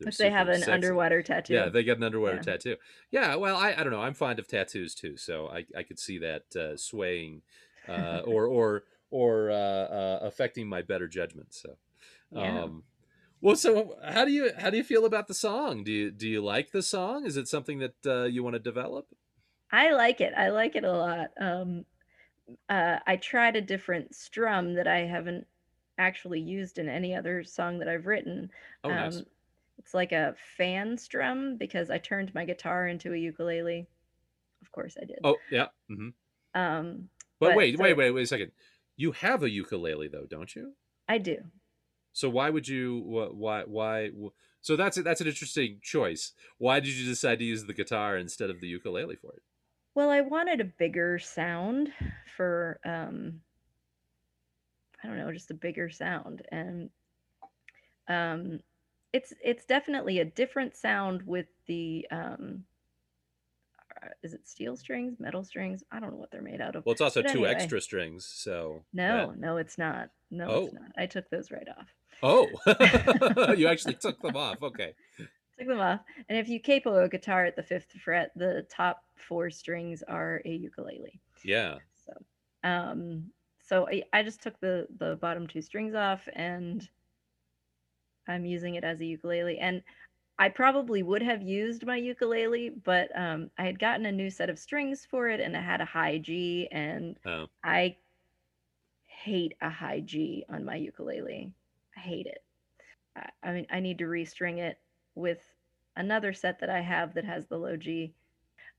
if 0.00 0.16
they 0.16 0.30
have 0.30 0.48
an 0.48 0.56
sexy. 0.56 0.72
underwater 0.72 1.22
tattoo. 1.22 1.54
Yeah, 1.54 1.68
they 1.68 1.84
get 1.84 1.98
an 1.98 2.02
underwater 2.02 2.36
yeah. 2.36 2.42
tattoo. 2.42 2.76
Yeah, 3.10 3.36
well, 3.36 3.56
I, 3.56 3.74
I 3.76 3.82
don't 3.82 3.92
know. 3.92 4.02
I'm 4.02 4.14
fond 4.14 4.38
of 4.38 4.48
tattoos 4.48 4.94
too, 4.94 5.16
so 5.16 5.48
I, 5.48 5.64
I 5.76 5.82
could 5.82 5.98
see 5.98 6.18
that 6.18 6.56
uh, 6.56 6.76
swaying, 6.76 7.42
uh, 7.88 8.22
or 8.24 8.46
or 8.46 8.84
or 9.12 9.50
uh, 9.50 9.54
uh, 9.54 10.18
affecting 10.22 10.66
my 10.66 10.82
better 10.82 11.06
judgment. 11.06 11.48
So, 11.50 11.76
yeah. 12.32 12.62
Um, 12.62 12.82
well, 13.40 13.56
so 13.56 13.96
how 14.04 14.24
do 14.24 14.32
you 14.32 14.50
how 14.58 14.70
do 14.70 14.76
you 14.76 14.84
feel 14.84 15.04
about 15.04 15.28
the 15.28 15.34
song? 15.34 15.84
Do 15.84 15.92
you 15.92 16.10
do 16.10 16.28
you 16.28 16.42
like 16.42 16.72
the 16.72 16.82
song? 16.82 17.26
Is 17.26 17.36
it 17.36 17.46
something 17.46 17.78
that 17.78 17.94
uh, 18.06 18.24
you 18.24 18.42
want 18.42 18.54
to 18.54 18.60
develop? 18.60 19.06
I 19.70 19.92
like 19.92 20.20
it. 20.20 20.32
I 20.36 20.48
like 20.48 20.76
it 20.76 20.84
a 20.84 20.92
lot. 20.92 21.28
Um, 21.40 21.84
uh, 22.68 22.98
I 23.06 23.16
tried 23.16 23.56
a 23.56 23.60
different 23.60 24.14
strum 24.14 24.74
that 24.74 24.86
I 24.86 25.00
haven't 25.00 25.46
actually 25.98 26.40
used 26.40 26.78
in 26.78 26.88
any 26.88 27.14
other 27.14 27.44
song 27.44 27.78
that 27.78 27.88
I've 27.88 28.06
written. 28.06 28.50
Oh, 28.84 28.90
um, 28.90 28.96
nice. 28.96 29.22
It's 29.78 29.94
like 29.94 30.12
a 30.12 30.34
fan 30.56 30.96
strum 30.96 31.56
because 31.56 31.90
I 31.90 31.98
turned 31.98 32.34
my 32.34 32.44
guitar 32.44 32.86
into 32.86 33.12
a 33.12 33.16
ukulele. 33.16 33.86
Of 34.60 34.70
course, 34.72 34.96
I 35.00 35.04
did. 35.04 35.18
Oh, 35.24 35.36
yeah. 35.50 35.66
Mm-hmm. 35.90 36.60
Um, 36.60 37.08
but, 37.40 37.48
but 37.48 37.56
wait, 37.56 37.76
so, 37.76 37.82
wait, 37.82 37.96
wait, 37.96 38.12
wait 38.12 38.22
a 38.22 38.26
second. 38.26 38.52
You 38.96 39.12
have 39.12 39.42
a 39.42 39.50
ukulele 39.50 40.08
though, 40.08 40.26
don't 40.28 40.54
you? 40.54 40.74
I 41.08 41.18
do. 41.18 41.38
So 42.12 42.28
why 42.28 42.50
would 42.50 42.68
you? 42.68 42.98
Why? 43.32 43.62
Why? 43.64 44.10
So 44.60 44.76
that's 44.76 44.96
that's 45.02 45.20
an 45.20 45.26
interesting 45.26 45.80
choice. 45.82 46.32
Why 46.58 46.80
did 46.80 46.90
you 46.90 47.06
decide 47.06 47.38
to 47.38 47.44
use 47.44 47.64
the 47.64 47.74
guitar 47.74 48.16
instead 48.16 48.50
of 48.50 48.60
the 48.60 48.68
ukulele 48.68 49.16
for 49.16 49.32
it? 49.32 49.42
Well, 49.94 50.10
I 50.10 50.20
wanted 50.20 50.60
a 50.60 50.64
bigger 50.64 51.18
sound 51.18 51.92
for 52.36 52.80
um 52.84 53.40
I 55.02 55.08
don't 55.08 55.18
know, 55.18 55.32
just 55.32 55.50
a 55.50 55.54
bigger 55.54 55.90
sound 55.90 56.42
and 56.52 56.90
um 58.08 58.60
it's 59.12 59.32
it's 59.42 59.64
definitely 59.64 60.18
a 60.20 60.24
different 60.24 60.76
sound 60.76 61.22
with 61.22 61.46
the 61.66 62.06
um 62.10 62.64
is 64.22 64.34
it 64.34 64.48
steel 64.48 64.76
strings, 64.76 65.18
metal 65.18 65.44
strings? 65.44 65.82
I 65.90 66.00
don't 66.00 66.10
know 66.10 66.16
what 66.18 66.30
they're 66.30 66.42
made 66.42 66.60
out 66.60 66.76
of. 66.76 66.84
Well, 66.84 66.92
it's 66.92 67.00
also 67.00 67.22
but 67.22 67.32
two 67.32 67.44
anyway. 67.44 67.54
extra 67.54 67.80
strings, 67.80 68.24
so 68.24 68.82
No, 68.92 69.32
yeah. 69.32 69.32
no 69.38 69.56
it's 69.56 69.78
not. 69.78 70.10
No, 70.30 70.46
oh. 70.48 70.64
it's 70.64 70.74
not. 70.74 70.92
I 70.96 71.06
took 71.06 71.28
those 71.30 71.50
right 71.50 71.68
off. 71.76 71.88
Oh. 72.22 72.48
you 73.56 73.68
actually 73.68 73.94
took 73.94 74.20
them 74.20 74.36
off. 74.36 74.58
Okay 74.62 74.94
took 75.58 75.68
them 75.68 75.80
off. 75.80 76.00
And 76.28 76.38
if 76.38 76.48
you 76.48 76.60
capo 76.60 77.04
a 77.04 77.08
guitar 77.08 77.44
at 77.44 77.56
the 77.56 77.62
fifth 77.62 77.92
fret, 78.04 78.32
the 78.36 78.66
top 78.68 79.04
four 79.16 79.50
strings 79.50 80.02
are 80.06 80.42
a 80.44 80.50
ukulele. 80.50 81.20
Yeah. 81.44 81.76
So, 82.06 82.12
um, 82.68 83.24
so 83.62 83.88
I, 83.88 84.02
I 84.12 84.22
just 84.22 84.42
took 84.42 84.58
the 84.60 84.86
the 84.98 85.16
bottom 85.16 85.46
two 85.46 85.62
strings 85.62 85.94
off, 85.94 86.20
and 86.34 86.88
I'm 88.28 88.44
using 88.44 88.74
it 88.74 88.84
as 88.84 89.00
a 89.00 89.04
ukulele. 89.04 89.58
And 89.58 89.82
I 90.42 90.48
probably 90.48 91.04
would 91.04 91.22
have 91.22 91.40
used 91.40 91.86
my 91.86 91.94
ukulele, 91.94 92.70
but 92.70 93.16
um, 93.16 93.48
I 93.58 93.62
had 93.62 93.78
gotten 93.78 94.06
a 94.06 94.10
new 94.10 94.28
set 94.28 94.50
of 94.50 94.58
strings 94.58 95.06
for 95.08 95.28
it, 95.28 95.38
and 95.38 95.54
it 95.54 95.62
had 95.62 95.80
a 95.80 95.84
high 95.84 96.18
G, 96.18 96.66
and 96.72 97.16
oh. 97.24 97.46
I 97.62 97.94
hate 99.04 99.54
a 99.60 99.70
high 99.70 100.00
G 100.00 100.44
on 100.50 100.64
my 100.64 100.74
ukulele. 100.74 101.52
I 101.96 102.00
hate 102.00 102.26
it. 102.26 102.42
I, 103.14 103.28
I 103.44 103.52
mean, 103.52 103.68
I 103.70 103.78
need 103.78 103.98
to 103.98 104.06
restring 104.06 104.58
it 104.58 104.80
with 105.14 105.38
another 105.94 106.32
set 106.32 106.58
that 106.58 106.70
I 106.70 106.80
have 106.80 107.14
that 107.14 107.24
has 107.24 107.46
the 107.46 107.56
low 107.56 107.76
G. 107.76 108.12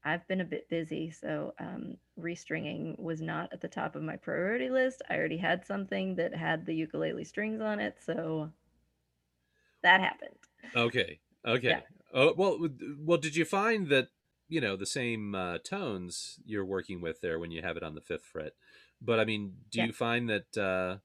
I've 0.04 0.28
been 0.28 0.42
a 0.42 0.46
bit 0.46 0.68
busy, 0.68 1.12
so 1.12 1.54
um, 1.60 1.96
restringing 2.20 3.00
was 3.00 3.22
not 3.22 3.54
at 3.54 3.62
the 3.62 3.70
top 3.70 3.96
of 3.96 4.04
my 4.04 4.18
priority 4.18 4.70
list. 4.70 5.02
I 5.10 5.16
already 5.16 5.38
had 5.38 5.66
something 5.66 6.16
that 6.16 6.36
had 6.36 6.66
the 6.66 6.76
ukulele 6.76 7.24
strings 7.24 7.62
on 7.62 7.80
it, 7.80 7.96
so 8.06 8.52
that 9.82 10.02
happened. 10.02 10.36
Okay. 10.76 11.20
Okay. 11.46 11.70
Yeah. 11.70 11.82
Oh 12.14 12.34
well. 12.36 12.68
Well, 13.00 13.18
did 13.18 13.36
you 13.36 13.46
find 13.46 13.88
that 13.90 14.10
you 14.48 14.62
know 14.62 14.76
the 14.76 14.86
same 14.86 15.36
uh, 15.36 15.58
tones 15.60 16.40
you're 16.46 16.66
working 16.66 17.02
with 17.02 17.22
there 17.22 17.40
when 17.40 17.52
you 17.52 17.62
have 17.62 17.78
it 17.78 17.84
on 17.84 17.96
the 17.96 18.02
fifth 18.02 18.26
fret? 18.26 18.54
But 19.02 19.20
I 19.20 19.26
mean, 19.26 19.56
do 19.70 19.80
yeah. 19.80 19.86
you 19.86 19.94
find 19.94 20.30
that 20.30 20.58
uh, 20.58 20.98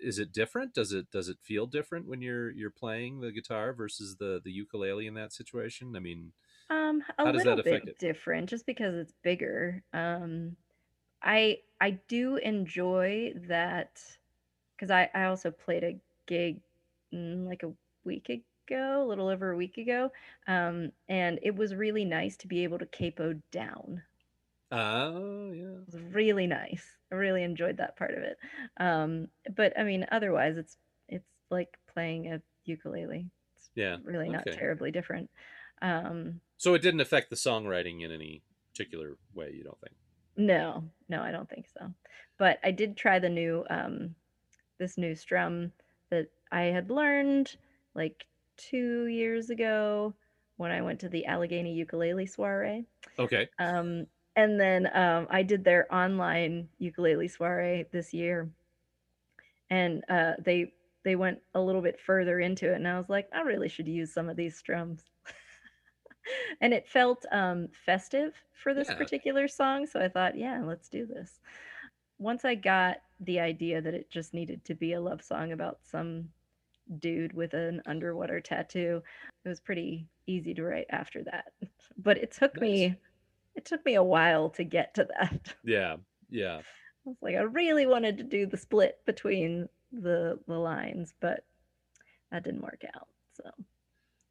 is 0.00 0.18
it 0.18 0.32
different? 0.32 0.74
Does 0.74 0.92
it 0.92 1.10
does 1.10 1.28
it 1.28 1.38
feel 1.42 1.66
different 1.66 2.06
when 2.06 2.20
you're 2.20 2.50
you're 2.50 2.70
playing 2.70 3.20
the 3.20 3.32
guitar 3.32 3.72
versus 3.72 4.16
the 4.16 4.40
the 4.42 4.50
ukulele 4.50 5.06
in 5.06 5.14
that 5.14 5.32
situation? 5.32 5.94
I 5.96 6.00
mean, 6.00 6.32
um, 6.70 7.02
a 7.18 7.24
how 7.24 7.32
does 7.32 7.44
that 7.44 7.56
little 7.56 7.60
affect 7.60 7.86
bit 7.86 7.94
it? 7.94 7.98
different 7.98 8.48
just 8.48 8.66
because 8.66 8.94
it's 8.94 9.12
bigger. 9.22 9.82
Um, 9.92 10.56
I 11.22 11.58
I 11.80 11.98
do 12.08 12.36
enjoy 12.36 13.34
that 13.48 14.00
because 14.76 14.90
I 14.90 15.08
I 15.14 15.24
also 15.24 15.50
played 15.50 15.84
a 15.84 15.98
gig 16.26 16.60
mm, 17.14 17.46
like 17.46 17.62
a 17.62 17.72
week 18.04 18.30
ago, 18.68 19.02
a 19.02 19.06
little 19.06 19.28
over 19.28 19.50
a 19.52 19.56
week 19.56 19.78
ago, 19.78 20.10
um, 20.46 20.92
and 21.08 21.38
it 21.42 21.54
was 21.56 21.74
really 21.74 22.04
nice 22.04 22.36
to 22.38 22.48
be 22.48 22.64
able 22.64 22.78
to 22.78 22.86
capo 22.86 23.34
down. 23.50 24.02
Oh 24.70 25.52
yeah, 25.52 25.84
It 25.86 25.94
was 25.94 26.00
really 26.00 26.46
nice. 26.46 26.84
I 27.10 27.14
really 27.14 27.42
enjoyed 27.42 27.78
that 27.78 27.96
part 27.96 28.12
of 28.14 28.22
it. 28.22 28.38
Um, 28.78 29.28
but 29.54 29.78
I 29.78 29.84
mean, 29.84 30.06
otherwise, 30.10 30.56
it's 30.56 30.76
it's 31.08 31.28
like 31.50 31.78
playing 31.86 32.32
a 32.32 32.42
ukulele. 32.64 33.30
It's 33.56 33.70
yeah. 33.74 33.96
really 34.02 34.28
not 34.28 34.40
Okay. 34.40 34.50
terribly 34.50 34.90
different. 34.90 35.30
Um, 35.80 36.40
So 36.58 36.74
it 36.74 36.82
didn't 36.82 37.00
affect 37.00 37.30
the 37.30 37.36
songwriting 37.36 38.02
in 38.02 38.10
any 38.12 38.42
particular 38.70 39.16
way, 39.32 39.52
you 39.52 39.64
don't 39.64 39.80
think? 39.80 39.96
no, 40.36 40.88
no, 41.08 41.22
I 41.22 41.30
don't 41.32 41.48
think 41.48 41.66
so. 41.68 41.92
But 42.38 42.58
I 42.62 42.70
did 42.70 42.96
try 42.96 43.18
the 43.18 43.28
new 43.28 43.64
um, 43.70 44.14
this 44.78 44.98
new 44.98 45.14
strum 45.14 45.72
that 46.10 46.28
I 46.52 46.62
had 46.64 46.90
learned 46.90 47.56
like 47.94 48.26
two 48.58 49.06
years 49.06 49.50
ago 49.50 50.14
when 50.56 50.70
I 50.72 50.82
went 50.82 51.00
to 51.00 51.08
the 51.08 51.24
Allegheny 51.26 51.72
Ukulele 51.74 52.26
Soiree. 52.26 52.84
Okay. 53.18 53.48
Um, 53.58 54.06
and 54.36 54.60
then 54.60 54.88
um, 54.96 55.26
I 55.30 55.42
did 55.42 55.64
their 55.64 55.92
online 55.94 56.68
ukulele 56.78 57.28
soiree 57.28 57.86
this 57.90 58.12
year, 58.14 58.50
and 59.70 60.04
uh, 60.08 60.34
they 60.44 60.72
they 61.04 61.16
went 61.16 61.38
a 61.54 61.60
little 61.60 61.80
bit 61.82 61.98
further 62.00 62.40
into 62.40 62.70
it, 62.70 62.76
and 62.76 62.86
I 62.88 62.98
was 62.98 63.08
like, 63.08 63.28
I 63.32 63.40
really 63.40 63.68
should 63.68 63.88
use 63.88 64.12
some 64.12 64.28
of 64.28 64.36
these 64.36 64.56
strums. 64.56 65.04
and 66.60 66.74
it 66.74 66.88
felt 66.88 67.24
um, 67.32 67.68
festive 67.86 68.34
for 68.54 68.74
this 68.74 68.88
Yeah. 68.88 68.96
particular 68.96 69.48
song, 69.48 69.86
so 69.86 70.00
I 70.00 70.08
thought, 70.08 70.36
yeah, 70.36 70.62
let's 70.62 70.88
do 70.88 71.06
this. 71.06 71.40
Once 72.18 72.44
I 72.44 72.54
got 72.56 72.98
the 73.20 73.40
idea 73.40 73.80
that 73.80 73.94
it 73.94 74.10
just 74.10 74.34
needed 74.34 74.64
to 74.66 74.74
be 74.74 74.92
a 74.92 75.00
love 75.00 75.22
song 75.22 75.52
about 75.52 75.78
some 75.84 76.30
dude 76.98 77.32
with 77.32 77.54
an 77.54 77.82
underwater 77.86 78.40
tattoo, 78.40 79.02
it 79.44 79.48
was 79.48 79.60
pretty 79.60 80.06
easy 80.26 80.54
to 80.54 80.62
write 80.64 80.86
after 80.90 81.22
that. 81.24 81.52
But 81.96 82.18
it 82.18 82.32
took 82.32 82.54
Nice. 82.54 82.62
me 82.62 82.96
it 83.54 83.64
took 83.64 83.84
me 83.84 83.94
a 83.94 84.02
while 84.02 84.50
to 84.50 84.64
get 84.64 84.94
to 84.94 85.08
that. 85.18 85.54
Yeah. 85.64 85.96
Yeah. 86.30 86.58
I 86.58 86.62
was 87.10 87.16
like, 87.22 87.34
I 87.36 87.40
really 87.40 87.86
wanted 87.86 88.18
to 88.18 88.24
do 88.24 88.46
the 88.46 88.56
split 88.56 88.98
between 89.06 89.68
the 89.92 90.38
the 90.46 90.58
lines, 90.58 91.14
but 91.20 91.44
that 92.30 92.44
didn't 92.44 92.62
work 92.62 92.82
out. 92.94 93.08
So 93.34 93.50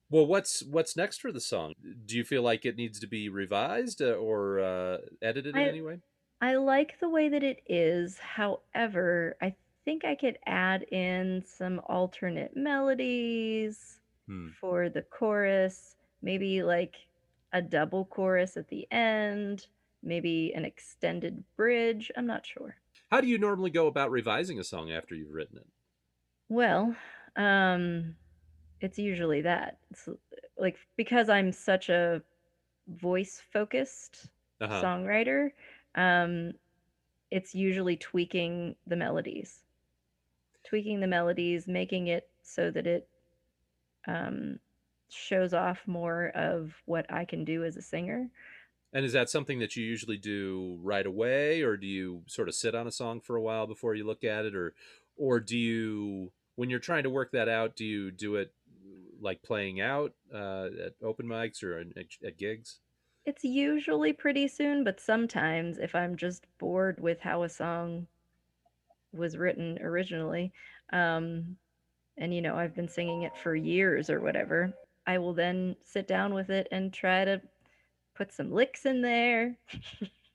Well, 0.10 0.26
what's 0.28 0.64
what's 0.64 0.96
next 0.96 1.20
for 1.22 1.32
the 1.32 1.42
song? 1.42 1.74
Do 2.06 2.16
you 2.16 2.24
feel 2.24 2.42
like 2.44 2.66
it 2.66 2.78
needs 2.78 3.00
to 3.00 3.08
be 3.08 3.30
revised 3.30 4.02
uh, 4.02 4.12
or 4.14 4.60
uh, 4.60 4.98
edited 5.22 5.56
in 5.56 5.62
any 5.62 5.82
way? 5.82 6.00
I 6.40 6.56
like 6.56 7.00
the 7.00 7.10
way 7.10 7.30
that 7.30 7.44
it 7.44 7.62
is. 7.68 8.20
However, 8.20 9.36
I 9.42 9.56
think 9.88 10.06
I 10.06 10.16
could 10.16 10.40
add 10.46 10.84
in 10.92 11.44
some 11.48 11.82
alternate 11.88 12.58
melodies 12.58 14.02
Hmm. 14.28 14.50
for 14.62 14.90
the 14.90 15.02
chorus, 15.04 15.96
maybe 16.22 16.64
like 16.64 17.08
a 17.54 17.62
double 17.62 18.06
chorus 18.06 18.58
at 18.58 18.68
the 18.70 18.88
end, 18.92 19.68
maybe 20.04 20.54
an 20.54 20.66
extended 20.66 21.46
bridge. 21.56 22.12
I'm 22.18 22.28
not 22.28 22.46
sure. 22.46 22.78
How 23.12 23.22
do 23.22 23.28
you 23.28 23.38
normally 23.38 23.70
go 23.70 23.88
about 23.88 24.12
revising 24.12 24.60
a 24.60 24.64
song 24.64 24.92
after 24.92 25.16
you've 25.16 25.34
written 25.34 25.58
it? 25.58 25.68
Well, 26.50 26.96
um, 27.36 28.16
it's 28.82 29.00
usually 29.00 29.42
that. 29.42 29.80
It's 29.92 30.10
like 30.58 30.78
because 30.98 31.30
I'm 31.30 31.52
such 31.52 31.90
a 31.90 32.24
voice 32.88 33.42
focused 33.54 34.30
Uh 34.62 34.68
huh. 34.68 34.82
songwriter, 34.84 35.52
um, 35.96 36.54
it's 37.32 37.56
usually 37.56 37.98
tweaking 37.98 38.78
the 38.88 38.98
melodies, 38.98 39.66
tweaking 40.68 41.00
the 41.00 41.08
melodies, 41.08 41.68
making 41.68 42.08
it 42.08 42.28
so 42.42 42.70
that 42.72 42.86
it 42.86 43.08
um, 44.08 44.60
shows 45.10 45.54
off 45.54 45.80
more 45.88 46.32
of 46.36 46.74
what 46.86 47.06
I 47.12 47.26
can 47.26 47.46
do 47.46 47.64
as 47.64 47.78
a 47.78 47.82
singer. 47.82 48.30
And 48.94 49.06
is 49.06 49.14
that 49.14 49.30
something 49.30 49.60
that 49.60 49.76
you 49.76 49.86
usually 49.86 50.18
do 50.18 50.80
right 50.82 51.06
away, 51.06 51.62
or 51.62 51.78
do 51.78 51.88
you 51.88 52.24
sort 52.28 52.48
of 52.48 52.56
sit 52.56 52.74
on 52.74 52.88
a 52.88 52.92
song 52.92 53.22
for 53.22 53.36
a 53.36 53.42
while 53.42 53.68
before 53.68 53.96
you 53.96 54.06
look 54.06 54.24
at 54.24 54.46
it, 54.46 54.56
or, 54.56 54.74
or 55.18 55.40
do 55.40 55.58
you, 55.58 56.32
when 56.56 56.70
you're 56.70 56.80
trying 56.80 57.04
to 57.04 57.10
work 57.10 57.32
that 57.32 57.50
out, 57.50 57.76
do 57.76 57.86
you 57.86 58.12
do 58.12 58.36
it 58.36 58.54
like 59.22 59.44
playing 59.44 59.82
out 59.82 60.14
uh, 60.34 60.68
at 60.86 60.94
open 61.04 61.26
mics 61.26 61.64
or 61.64 61.80
at, 61.80 61.88
at 62.26 62.38
gigs? 62.38 62.80
It's 63.26 63.44
usually 63.44 64.14
pretty 64.14 64.48
soon, 64.48 64.86
but 64.86 65.02
sometimes 65.02 65.78
if 65.80 65.94
I'm 65.94 66.16
just 66.16 66.46
bored 66.58 67.00
with 67.02 67.20
how 67.20 67.44
a 67.44 67.50
song 67.50 68.08
was 69.14 69.38
written 69.38 69.80
originally, 69.82 70.52
um, 70.94 71.58
and 72.18 72.34
you 72.34 72.42
know, 72.42 72.56
I've 72.56 72.76
been 72.76 72.90
singing 72.90 73.24
it 73.24 73.36
for 73.38 73.56
years 73.56 74.10
or 74.10 74.20
whatever, 74.22 74.74
I 75.06 75.18
will 75.18 75.34
then 75.34 75.76
sit 75.84 76.08
down 76.08 76.34
with 76.34 76.50
it 76.50 76.68
and 76.72 76.92
try 76.92 77.24
to 77.26 77.42
put 78.16 78.34
some 78.34 78.52
licks 78.52 78.86
in 78.86 79.02
there, 79.02 79.56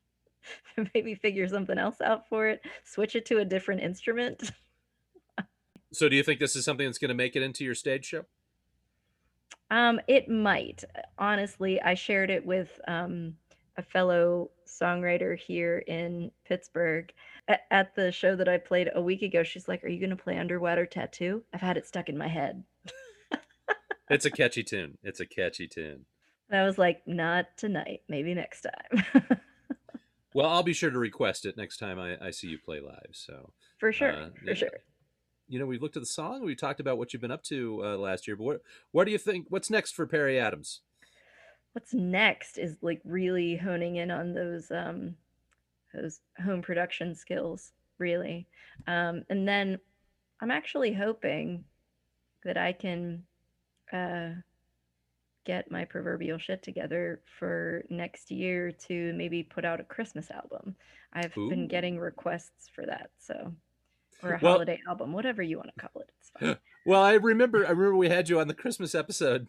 maybe 0.94 1.14
figure 1.14 1.46
something 1.48 1.78
else 1.78 2.00
out 2.00 2.28
for 2.28 2.48
it, 2.48 2.62
switch 2.85 3.14
it 3.14 3.26
to 3.26 3.38
a 3.38 3.44
different 3.44 3.82
instrument. 3.82 4.50
So, 5.92 6.08
do 6.08 6.16
you 6.16 6.22
think 6.22 6.40
this 6.40 6.56
is 6.56 6.64
something 6.64 6.87
that's 6.87 6.98
going 6.98 7.11
to 7.11 7.14
make 7.14 7.37
it 7.37 7.42
into 7.42 7.64
your 7.64 7.74
stage 7.74 8.06
show? 8.06 8.24
Um, 9.70 10.00
it 10.08 10.28
might. 10.28 10.85
Honestly, 11.18 11.80
I 11.82 11.94
shared 11.94 12.30
it 12.30 12.44
with 12.44 12.80
um, 12.88 13.35
a 13.76 13.82
fellow 13.82 14.50
songwriter 14.66 15.37
here 15.37 15.78
in 15.87 16.30
Pittsburgh 16.46 17.12
at 17.48 17.94
the 17.94 18.12
show 18.12 18.37
that 18.37 18.48
I 18.48 18.59
played 18.59 18.90
a 18.94 19.02
week 19.02 19.22
ago. 19.22 19.42
She's 19.42 19.68
like, 19.68 19.85
"Are 19.85 19.88
you 19.88 20.00
going 20.00 20.11
to 20.11 20.16
play 20.16 20.38
Underwater 20.38 20.87
Tattoo?" 20.87 21.42
I've 21.52 21.61
had 21.61 21.76
it 21.76 21.87
stuck 21.87 22.09
in 22.09 22.18
my 22.18 22.28
head. 22.28 22.64
It's 24.11 24.24
a 24.24 24.31
catchy 24.33 24.62
tune. 24.62 24.98
It's 25.02 25.20
a 25.20 25.26
catchy 25.26 25.68
tune. 25.68 26.07
And 26.50 26.61
I 26.61 26.64
was 26.64 26.78
like, 26.78 27.02
"Not 27.07 27.46
tonight. 27.57 28.02
Maybe 28.09 28.35
next 28.35 28.66
time." 28.66 29.38
Well, 30.35 30.48
I'll 30.48 30.62
be 30.62 30.72
sure 30.72 30.90
to 30.90 30.98
request 30.98 31.44
it 31.44 31.57
next 31.57 31.76
time 31.76 31.98
I, 31.98 32.16
I 32.20 32.31
see 32.31 32.48
you 32.48 32.59
play 32.59 32.81
live. 32.81 33.11
So, 33.12 33.52
for 33.78 33.92
sure, 33.92 34.12
uh, 34.12 34.28
for 34.38 34.48
yeah. 34.48 34.55
sure. 34.55 34.81
you 35.48 35.59
know, 35.59 35.66
we've 35.66 35.83
looked 35.83 35.96
at 35.96 36.02
the 36.02 36.07
song. 36.07 36.44
We 36.44 36.55
talked 36.55 36.81
about 36.81 36.98
what 36.98 37.12
you've 37.12 37.22
been 37.22 37.31
up 37.31 37.42
to 37.44 37.83
uh, 37.85 37.96
last 37.96 38.26
year. 38.26 38.37
But 38.37 38.44
what, 38.44 38.62
what 38.92 39.05
do 39.05 39.11
you 39.12 39.18
think? 39.18 39.46
What's 39.50 39.70
next 39.70 39.92
for 39.92 40.07
Perry 40.07 40.38
Adams? 40.38 40.81
What's 41.72 41.92
next 41.92 42.59
is 42.59 42.76
like 42.83 43.00
really 43.05 43.57
honing 43.57 43.96
in 43.96 44.11
on 44.11 44.35
those 44.35 44.70
um, 44.70 45.16
those 45.94 46.20
home 46.44 46.62
production 46.62 47.14
skills, 47.14 47.72
really. 47.98 48.46
Um, 48.87 49.22
and 49.31 49.46
then 49.46 49.78
I'm 50.40 50.50
actually 50.50 50.92
hoping 50.92 51.64
that 52.44 52.57
I 52.57 52.72
can 52.72 53.22
uh, 53.92 54.31
get 55.44 55.70
my 55.70 55.85
proverbial 55.85 56.38
shit 56.38 56.62
together 56.62 57.20
for 57.38 57.85
next 57.90 58.31
year 58.31 58.72
to 58.72 59.12
maybe 59.14 59.42
put 59.42 59.64
out 59.64 59.81
a 59.81 59.85
Christmas 59.85 60.31
album. 60.31 60.74
I've 61.12 61.35
been 61.35 61.68
getting 61.68 61.98
requests 61.98 62.68
for 62.74 62.87
that, 62.87 63.11
so 63.18 63.52
or 64.22 64.35
a 64.35 64.38
Well- 64.40 64.52
holiday 64.55 64.81
album, 64.88 65.12
whatever 65.12 65.42
you 65.42 65.57
want 65.59 65.70
to 65.74 65.81
call 65.81 66.02
it. 66.02 66.11
It's 66.18 66.31
fine. 66.31 66.57
Well, 66.85 67.00
I 67.00 67.12
remember. 67.12 67.64
I 67.64 67.70
remember 67.70 67.94
we 67.94 68.09
had 68.09 68.28
you 68.28 68.40
on 68.40 68.48
the 68.48 68.55
Christmas 68.55 68.92
episode 68.92 69.46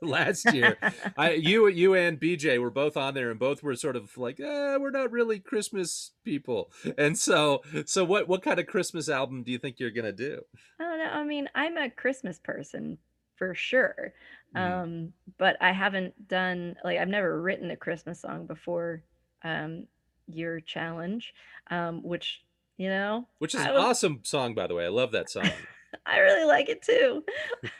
last 0.02 0.52
year. 0.52 0.76
I, 1.16 1.32
you, 1.32 1.66
you 1.68 1.94
and 1.94 2.20
BJ 2.20 2.58
were 2.60 2.70
both 2.70 2.96
on 2.96 3.14
there, 3.14 3.30
and 3.30 3.38
both 3.38 3.62
were 3.62 3.76
sort 3.76 3.96
of 3.96 4.16
like, 4.16 4.40
eh, 4.40 4.76
"We're 4.76 4.90
not 4.90 5.10
really 5.12 5.38
Christmas 5.38 6.12
people." 6.24 6.70
And 6.96 7.18
so, 7.18 7.62
so 7.86 8.04
what? 8.04 8.28
What 8.28 8.42
kind 8.42 8.58
of 8.58 8.66
Christmas 8.66 9.08
album 9.08 9.42
do 9.42 9.52
you 9.52 9.58
think 9.58 9.78
you're 9.78 9.90
gonna 9.90 10.12
do? 10.12 10.40
I 10.80 10.84
don't 10.84 10.98
know. 10.98 11.10
I 11.12 11.24
mean, 11.24 11.48
I'm 11.54 11.76
a 11.76 11.90
Christmas 11.90 12.38
person 12.38 12.98
for 13.36 13.54
sure. 13.54 14.12
Mm. 14.56 14.82
Um, 14.82 15.12
but 15.38 15.56
I 15.60 15.72
haven't 15.72 16.28
done 16.28 16.76
like 16.84 16.98
I've 16.98 17.08
never 17.08 17.40
written 17.40 17.70
a 17.70 17.76
Christmas 17.76 18.20
song 18.20 18.46
before 18.46 19.02
um 19.44 19.86
your 20.26 20.60
challenge. 20.60 21.32
Um, 21.70 22.02
which, 22.02 22.42
you 22.76 22.88
know, 22.88 23.28
Which 23.38 23.54
is 23.54 23.60
I 23.60 23.68
an 23.68 23.74
was- 23.74 23.84
awesome 23.84 24.20
song, 24.22 24.54
by 24.54 24.66
the 24.66 24.74
way. 24.74 24.84
I 24.84 24.88
love 24.88 25.12
that 25.12 25.30
song. 25.30 25.48
I 26.06 26.18
really 26.18 26.46
like 26.46 26.68
it 26.68 26.82
too. 26.82 27.24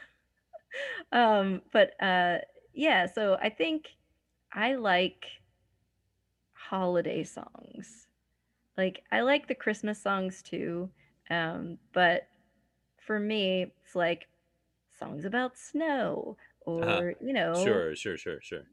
um, 1.12 1.62
but 1.72 2.00
uh 2.02 2.38
yeah, 2.72 3.06
so 3.06 3.36
I 3.40 3.50
think 3.50 3.88
I 4.52 4.74
like 4.74 5.26
holiday 6.52 7.24
songs. 7.24 8.08
Like 8.76 9.04
I 9.12 9.20
like 9.22 9.48
the 9.48 9.54
Christmas 9.54 10.00
songs 10.02 10.42
too. 10.42 10.90
Um, 11.30 11.78
but 11.92 12.28
for 12.98 13.20
me, 13.20 13.72
it's 13.84 13.94
like 13.96 14.28
songs 14.98 15.24
about 15.24 15.58
snow 15.58 16.36
or, 16.62 16.82
Uh-huh. 16.82 17.02
you 17.20 17.32
know, 17.32 17.84
Sure, 17.84 17.94
sure, 17.96 18.16
sure, 18.16 18.40
sure. 18.40 18.66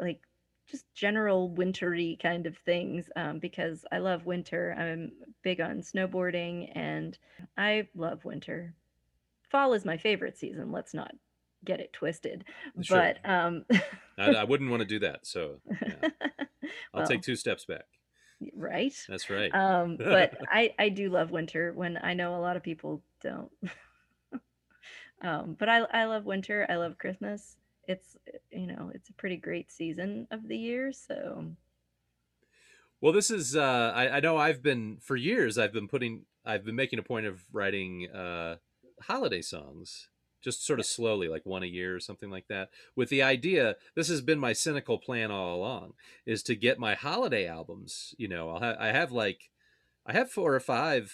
like 0.00 0.22
just 0.66 0.92
general 0.94 1.48
wintry 1.50 2.18
kind 2.22 2.46
of 2.46 2.56
things 2.58 3.08
um, 3.16 3.38
because 3.38 3.84
I 3.90 3.98
love 3.98 4.26
winter. 4.26 4.74
I'm 4.78 5.12
big 5.42 5.60
on 5.60 5.78
snowboarding 5.80 6.70
and 6.76 7.18
I 7.56 7.88
love 7.94 8.24
winter. 8.24 8.74
Fall 9.50 9.74
is 9.74 9.84
my 9.84 9.96
favorite 9.98 10.38
season. 10.38 10.72
Let's 10.72 10.94
not 10.94 11.14
get 11.64 11.80
it 11.80 11.92
twisted. 11.92 12.44
Sure. 12.80 12.98
But 12.98 13.28
um, 13.28 13.64
I, 14.18 14.30
I 14.34 14.44
wouldn't 14.44 14.70
want 14.70 14.80
to 14.80 14.86
do 14.86 14.98
that. 15.00 15.26
So 15.26 15.60
yeah. 15.66 16.10
I'll 16.94 17.00
well, 17.00 17.06
take 17.06 17.22
two 17.22 17.36
steps 17.36 17.64
back. 17.64 17.86
right. 18.54 18.94
That's 19.08 19.30
right. 19.30 19.54
Um, 19.54 19.96
but 19.96 20.34
I 20.52 20.74
I 20.78 20.88
do 20.88 21.10
love 21.10 21.30
winter 21.30 21.72
when 21.74 21.98
I 22.02 22.14
know 22.14 22.34
a 22.34 22.40
lot 22.40 22.56
of 22.56 22.62
people 22.62 23.02
don't. 23.22 23.50
um, 25.22 25.56
but 25.58 25.68
I 25.68 25.78
I 25.78 26.04
love 26.04 26.24
winter. 26.24 26.66
I 26.68 26.76
love 26.76 26.98
Christmas. 26.98 27.56
It's 27.86 28.16
you 28.50 28.66
know 28.66 28.90
it's 28.94 29.08
a 29.08 29.14
pretty 29.14 29.36
great 29.36 29.72
season 29.72 30.26
of 30.30 30.46
the 30.46 30.56
year. 30.56 30.92
So 30.92 31.46
Well, 33.00 33.12
this 33.12 33.30
is 33.30 33.56
uh 33.56 33.92
I, 33.94 34.16
I 34.16 34.20
know 34.20 34.36
I've 34.36 34.62
been 34.62 34.98
for 35.00 35.16
years 35.16 35.58
I've 35.58 35.72
been 35.72 35.88
putting 35.88 36.24
I've 36.44 36.64
been 36.64 36.76
making 36.76 36.98
a 36.98 37.02
point 37.02 37.26
of 37.26 37.42
writing 37.52 38.10
uh 38.10 38.56
holiday 39.02 39.42
songs 39.42 40.08
just 40.42 40.64
sort 40.64 40.80
of 40.80 40.86
slowly 40.86 41.28
like 41.28 41.44
one 41.44 41.62
a 41.62 41.66
year 41.66 41.94
or 41.94 42.00
something 42.00 42.30
like 42.30 42.46
that 42.48 42.70
with 42.94 43.08
the 43.08 43.22
idea 43.22 43.76
this 43.94 44.08
has 44.08 44.20
been 44.20 44.38
my 44.38 44.52
cynical 44.52 44.98
plan 44.98 45.30
all 45.30 45.54
along 45.54 45.92
is 46.26 46.42
to 46.42 46.54
get 46.54 46.78
my 46.78 46.94
holiday 46.94 47.46
albums 47.46 48.14
you 48.18 48.28
know 48.28 48.50
I'll 48.50 48.60
ha- 48.60 48.76
I 48.78 48.88
have 48.88 49.12
like 49.12 49.50
I 50.06 50.12
have 50.12 50.30
four 50.30 50.54
or 50.54 50.60
five 50.60 51.12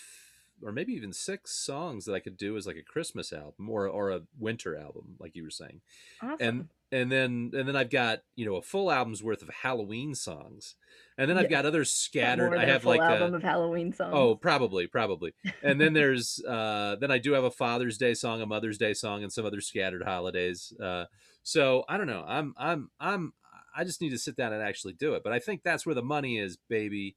or 0.62 0.73
maybe 0.73 0.93
even 0.93 1.12
six 1.12 1.53
songs 1.57 2.05
that 2.05 2.14
I 2.14 2.21
could 2.21 2.37
do 2.37 2.57
as 2.57 2.67
like 2.67 2.77
a 2.77 2.83
Christmas 2.83 3.33
album 3.33 3.69
or 3.69 3.87
or 3.88 4.11
a 4.11 4.23
winter 4.38 4.77
album 4.77 5.17
like 5.19 5.35
you 5.37 5.43
were 5.43 5.51
saying 5.51 5.81
awesome. 6.23 6.38
and 6.40 6.69
and 6.93 7.11
then 7.12 7.51
and 7.55 7.69
then 7.69 7.77
I've 7.77 7.90
got 7.90 8.21
you 8.37 8.47
know 8.47 8.57
a 8.57 8.62
full 8.62 8.90
album's 8.90 9.23
worth 9.23 9.43
of 9.43 9.49
Halloween 9.51 10.14
songs, 10.14 10.77
and 11.19 11.29
then 11.29 11.37
I've 11.37 11.45
Yeah. 11.45 11.62
got 11.62 11.67
others 11.67 11.88
Got 11.90 11.97
scattered. 11.97 12.55
I 12.57 12.64
have 12.67 12.83
full 12.83 12.93
like 12.93 13.01
album 13.01 13.35
a 13.35 13.37
of 13.38 13.43
Halloween 13.43 13.93
songs. 13.93 14.12
oh 14.14 14.37
probably 14.37 14.87
probably, 14.87 15.35
and 15.62 15.81
then 15.81 15.93
there's 15.93 16.40
uh 16.49 16.97
then 17.01 17.11
I 17.11 17.19
do 17.19 17.33
have 17.33 17.45
a 17.45 17.51
Father's 17.51 17.99
Day 17.99 18.14
song, 18.14 18.40
a 18.40 18.47
Mother's 18.47 18.79
Day 18.79 18.95
song, 18.95 19.23
and 19.23 19.33
some 19.33 19.45
other 19.45 19.61
scattered 19.61 20.03
holidays. 20.05 20.73
Uh, 20.81 21.07
so 21.43 21.85
I 21.88 21.97
don't 21.97 22.07
know. 22.07 22.25
I'm 22.27 22.55
I'm 22.57 22.90
I'm 23.01 23.33
I 23.77 23.83
just 23.83 24.01
need 24.01 24.11
to 24.11 24.19
sit 24.19 24.37
down 24.37 24.53
and 24.53 24.62
actually 24.62 24.93
do 24.93 25.14
it. 25.14 25.25
But 25.25 25.33
I 25.33 25.40
think 25.40 25.62
that's 25.64 25.85
where 25.85 25.97
the 25.97 26.03
money 26.03 26.38
is, 26.38 26.57
baby. 26.69 27.17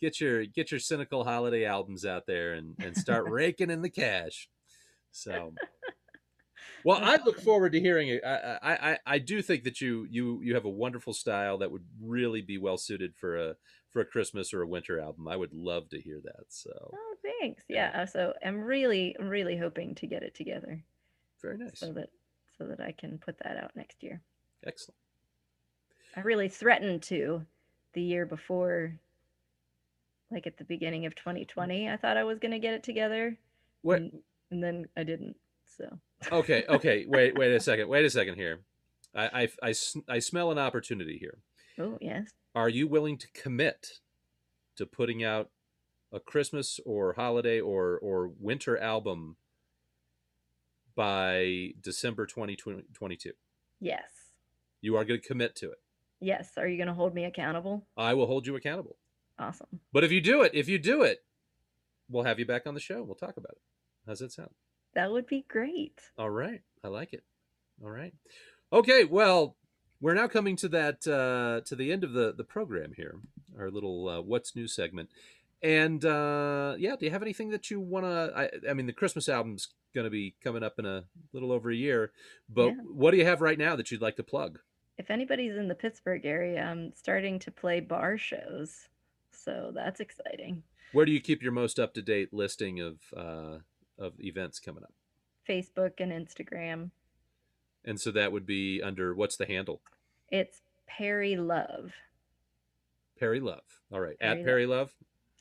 Get 0.00 0.20
your 0.20 0.44
get 0.44 0.70
your 0.70 0.80
cynical 0.80 1.24
holiday 1.24 1.64
albums 1.64 2.04
out 2.04 2.26
there 2.26 2.54
and 2.54 2.74
and 2.78 2.96
start 2.96 3.24
raking 3.28 3.70
in 3.70 3.82
the 3.82 3.90
cash. 3.90 4.48
So 5.10 5.54
well, 6.84 7.00
I 7.02 7.18
look 7.24 7.40
forward 7.40 7.72
to 7.72 7.80
hearing 7.80 8.08
it. 8.08 8.22
I, 8.24 8.58
I, 8.62 8.90
I, 8.90 8.98
I 9.06 9.18
do 9.18 9.42
think 9.42 9.64
that 9.64 9.80
you, 9.80 10.06
you, 10.10 10.40
you 10.42 10.54
have 10.54 10.66
a 10.66 10.70
wonderful 10.70 11.14
style 11.14 11.58
that 11.58 11.70
would 11.70 11.84
really 12.00 12.42
be 12.42 12.58
well 12.58 12.76
suited 12.76 13.14
for 13.16 13.36
a, 13.36 13.56
for 13.88 14.00
a 14.00 14.04
Christmas 14.04 14.52
or 14.52 14.62
a 14.62 14.68
winter 14.68 15.00
album. 15.00 15.26
I 15.26 15.36
would 15.36 15.52
love 15.52 15.88
to 15.90 16.00
hear 16.00 16.20
that. 16.22 16.44
So 16.48 16.70
Oh, 16.92 17.14
thanks. 17.40 17.64
Yeah. 17.68 17.90
Yeah. 17.92 18.04
So 18.04 18.34
I'm 18.44 18.60
really, 18.60 19.16
really 19.18 19.56
hoping 19.56 19.94
to 19.96 20.06
get 20.06 20.22
it 20.22 20.34
together 20.34 20.84
very 21.42 21.58
nice, 21.58 21.78
so 21.78 21.92
that 21.92 22.10
so 22.58 22.66
that 22.66 22.80
I 22.80 22.92
can 22.92 23.18
put 23.18 23.38
that 23.38 23.56
out 23.62 23.72
next 23.76 24.02
year. 24.02 24.20
excellent. 24.66 24.96
I 26.16 26.20
really 26.20 26.48
threatened 26.48 27.02
to 27.04 27.44
the 27.92 28.02
year 28.02 28.24
before, 28.24 28.98
like 30.30 30.46
at 30.46 30.56
the 30.58 30.64
beginning 30.64 31.06
of 31.06 31.14
mm. 31.14 31.18
2020. 31.18 31.88
I 31.88 31.96
thought 31.96 32.16
I 32.16 32.24
was 32.24 32.38
gonna 32.38 32.58
get 32.58 32.74
it 32.74 32.82
together, 32.82 33.38
What? 33.82 33.98
and, 33.98 34.12
and 34.50 34.62
then 34.62 34.86
I 34.96 35.02
didn't. 35.04 35.36
So 35.76 35.98
Okay, 36.32 36.64
okay. 36.68 37.04
Wait, 37.08 37.36
wait 37.36 37.52
a 37.52 37.60
second. 37.68 37.88
Wait 37.88 38.04
a 38.04 38.10
second 38.10 38.36
here. 38.36 38.60
I, 39.14 39.48
I, 39.62 39.74
I 40.08 40.18
smell 40.18 40.50
an 40.50 40.58
opportunity 40.58 41.16
here. 41.18 41.38
oh 41.78 41.96
yes, 42.00 42.30
Are 42.54 42.68
you 42.68 42.86
willing 42.86 43.16
to 43.18 43.28
commit 43.32 44.00
to 44.76 44.84
putting 44.86 45.24
out 45.24 45.50
a 46.12 46.20
Christmas 46.20 46.78
or 46.84 47.14
holiday 47.14 47.60
or 47.60 47.98
or 47.98 48.28
winter 48.38 48.76
album 48.78 49.36
by 50.94 51.72
December 51.80 52.26
2022? 52.26 53.32
yes, 53.80 54.02
You 54.80 54.96
are 54.96 55.04
going 55.04 55.20
to 55.20 55.26
commit 55.26 55.54
to 55.56 55.70
it. 55.70 55.78
yes. 56.20 56.52
Are 56.56 56.66
you 56.68 56.78
gonna 56.78 56.94
hold 56.94 57.14
me 57.14 57.24
accountable? 57.24 57.86
I 57.96 58.14
will 58.14 58.26
hold 58.26 58.46
you 58.46 58.56
accountable. 58.56 58.96
Awesome. 59.38 59.80
But 59.92 60.04
if 60.04 60.12
you 60.12 60.20
do 60.20 60.42
it, 60.42 60.52
if 60.54 60.68
you 60.68 60.78
do 60.78 61.02
it, 61.02 61.22
we'll 62.08 62.24
have 62.24 62.38
you 62.38 62.46
back 62.46 62.66
on 62.66 62.74
the 62.74 62.80
show. 62.80 63.02
We'll 63.02 63.14
talk 63.16 63.36
about 63.36 63.52
it. 63.52 63.60
How's 64.06 64.20
that 64.20 64.32
sound? 64.32 64.50
That 64.94 65.10
would 65.12 65.26
be 65.26 65.44
great. 65.48 66.00
All 66.18 66.30
right. 66.30 66.62
I 66.82 66.88
like 66.88 67.12
it. 67.12 67.22
All 67.84 67.90
right. 67.90 68.14
Okay. 68.72 69.04
Well, 69.04 69.56
we're 70.00 70.14
now 70.14 70.26
coming 70.28 70.56
to 70.56 70.68
that 70.68 71.06
uh, 71.06 71.60
to 71.66 71.76
the 71.76 71.92
end 71.92 72.04
of 72.04 72.12
the 72.12 72.32
the 72.36 72.44
program 72.44 72.92
here. 72.96 73.16
Our 73.58 73.70
little 73.70 74.08
uh, 74.08 74.20
what's 74.22 74.56
new 74.56 74.68
segment. 74.68 75.10
And 75.62 76.04
uh, 76.04 76.76
yeah, 76.78 76.96
do 76.96 77.06
you 77.06 77.10
have 77.10 77.22
anything 77.22 77.50
that 77.50 77.70
you 77.70 77.80
want 77.80 78.04
to? 78.06 78.32
I, 78.36 78.70
I 78.70 78.74
mean, 78.74 78.86
the 78.86 78.92
Christmas 78.92 79.28
album's 79.28 79.68
going 79.94 80.04
to 80.04 80.10
be 80.10 80.34
coming 80.44 80.62
up 80.62 80.78
in 80.78 80.84
a 80.86 81.04
little 81.32 81.50
over 81.50 81.70
a 81.70 81.74
year. 81.76 82.12
But 82.48 82.68
Yeah. 82.68 82.74
what 82.84 83.10
do 83.10 83.16
you 83.16 83.24
have 83.24 83.40
right 83.40 83.58
now 83.58 83.74
that 83.76 83.90
you'd 83.90 84.02
like 84.02 84.16
to 84.16 84.22
plug? 84.22 84.58
If 84.98 85.10
anybody's 85.10 85.56
in 85.56 85.68
the 85.68 85.74
Pittsburgh 85.74 86.24
area, 86.24 86.62
I'm 86.62 86.92
starting 86.94 87.38
to 87.40 87.50
play 87.50 87.80
bar 87.80 88.16
shows, 88.18 88.88
so 89.44 89.70
that's 89.74 90.00
exciting. 90.00 90.62
Where 90.92 91.04
do 91.06 91.12
you 91.12 91.20
keep 91.20 91.42
your 91.42 91.52
most 91.52 91.78
up 91.78 91.94
to 91.94 92.02
date 92.02 92.32
listing 92.32 92.80
of 92.80 92.98
uh, 93.16 93.58
of 93.98 94.14
events 94.20 94.58
coming 94.58 94.82
up? 94.84 94.92
Facebook 95.48 95.92
and 95.98 96.12
Instagram. 96.12 96.90
And 97.84 98.00
so 98.00 98.10
that 98.12 98.32
would 98.32 98.46
be 98.46 98.82
under 98.82 99.14
what's 99.14 99.36
the 99.36 99.46
handle? 99.46 99.80
It's 100.30 100.60
Perry 100.88 101.36
Love 101.36 101.92
Perry 103.18 103.40
Love. 103.40 103.62
All 103.92 104.00
right. 104.00 104.18
Perry 104.18 104.40
At 104.40 104.44
Perry 104.44 104.66
Love. 104.66 104.90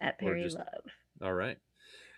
at 0.01 0.19
Perry 0.19 0.43
just- 0.43 0.57
Love. 0.57 0.83
All 1.21 1.33
right. 1.33 1.57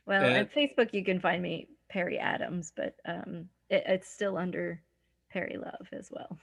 Well, 0.05 0.23
And- 0.23 0.35
at 0.37 0.53
Facebook 0.53 0.93
you 0.93 1.03
can 1.03 1.19
find 1.19 1.41
me 1.41 1.67
Perry 1.89 2.17
Adams, 2.19 2.71
but 2.75 2.95
um, 3.05 3.49
it, 3.69 3.83
it's 3.87 4.09
still 4.09 4.37
under 4.37 4.81
Perry 5.31 5.57
Love 5.57 5.87
as 5.91 6.09
well. 6.11 6.37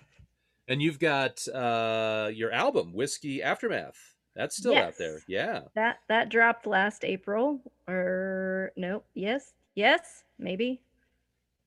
And 0.66 0.80
you've 0.80 0.98
got 0.98 1.46
uh, 1.48 2.30
your 2.32 2.50
album, 2.50 2.92
Whiskey 2.94 3.42
Aftermath. 3.42 4.13
That's 4.34 4.56
still 4.56 4.76
out 4.76 4.98
there. 4.98 5.20
Yeah. 5.28 5.62
That 5.74 5.98
that 6.08 6.28
dropped 6.28 6.66
last 6.66 7.04
April, 7.04 7.60
or 7.86 8.72
no? 8.76 9.04
Yes, 9.14 9.52
yes, 9.74 10.24
maybe. 10.38 10.82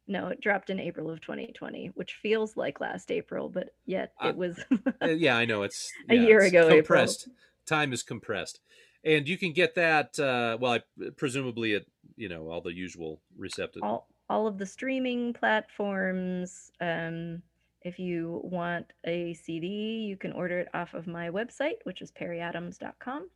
No, 0.10 0.27
it 0.27 0.39
dropped 0.39 0.69
in 0.69 0.80
April 0.80 1.10
of 1.10 1.19
2020, 1.19 1.91
which 1.95 2.13
feels 2.21 2.56
like 2.56 2.80
last 2.80 3.12
April, 3.12 3.49
but 3.49 3.69
yet 3.86 4.13
it 4.23 4.36
was. 4.36 4.60
Uh, 5.01 5.08
yeah, 5.10 5.38
I 5.38 5.45
know. 5.45 5.63
It's 5.63 5.91
A 6.10 6.15
year 6.15 6.39
it's 6.39 6.49
ago, 6.49 6.65
April. 6.65 6.77
Compressed. 6.77 7.30
Time 7.65 7.93
is 7.93 8.03
compressed. 8.03 8.60
And 9.03 9.27
you 9.27 9.38
can 9.38 9.53
get 9.53 9.75
that, 9.75 10.17
uh, 10.17 10.58
well, 10.60 10.73
I, 10.73 10.82
presumably 11.17 11.75
at, 11.75 11.84
you 12.15 12.30
know, 12.30 12.49
all 12.49 12.62
the 12.62 12.73
usual 12.73 13.21
receptive. 13.38 13.84
all 13.84 14.08
all 14.30 14.47
of 14.47 14.58
the 14.58 14.65
streaming 14.65 15.34
platforms. 15.34 16.71
Um, 16.82 17.41
if 17.82 18.00
you 18.00 18.42
want 18.44 18.92
a 19.06 19.34
CD, 19.34 19.68
you 20.08 20.18
can 20.18 20.32
order 20.34 20.60
it 20.60 20.68
off 20.74 20.94
of 20.94 21.08
my 21.08 21.30
website, 21.30 21.78
which 21.84 22.02
is 22.02 22.12
perryadams.com. 22.12 23.30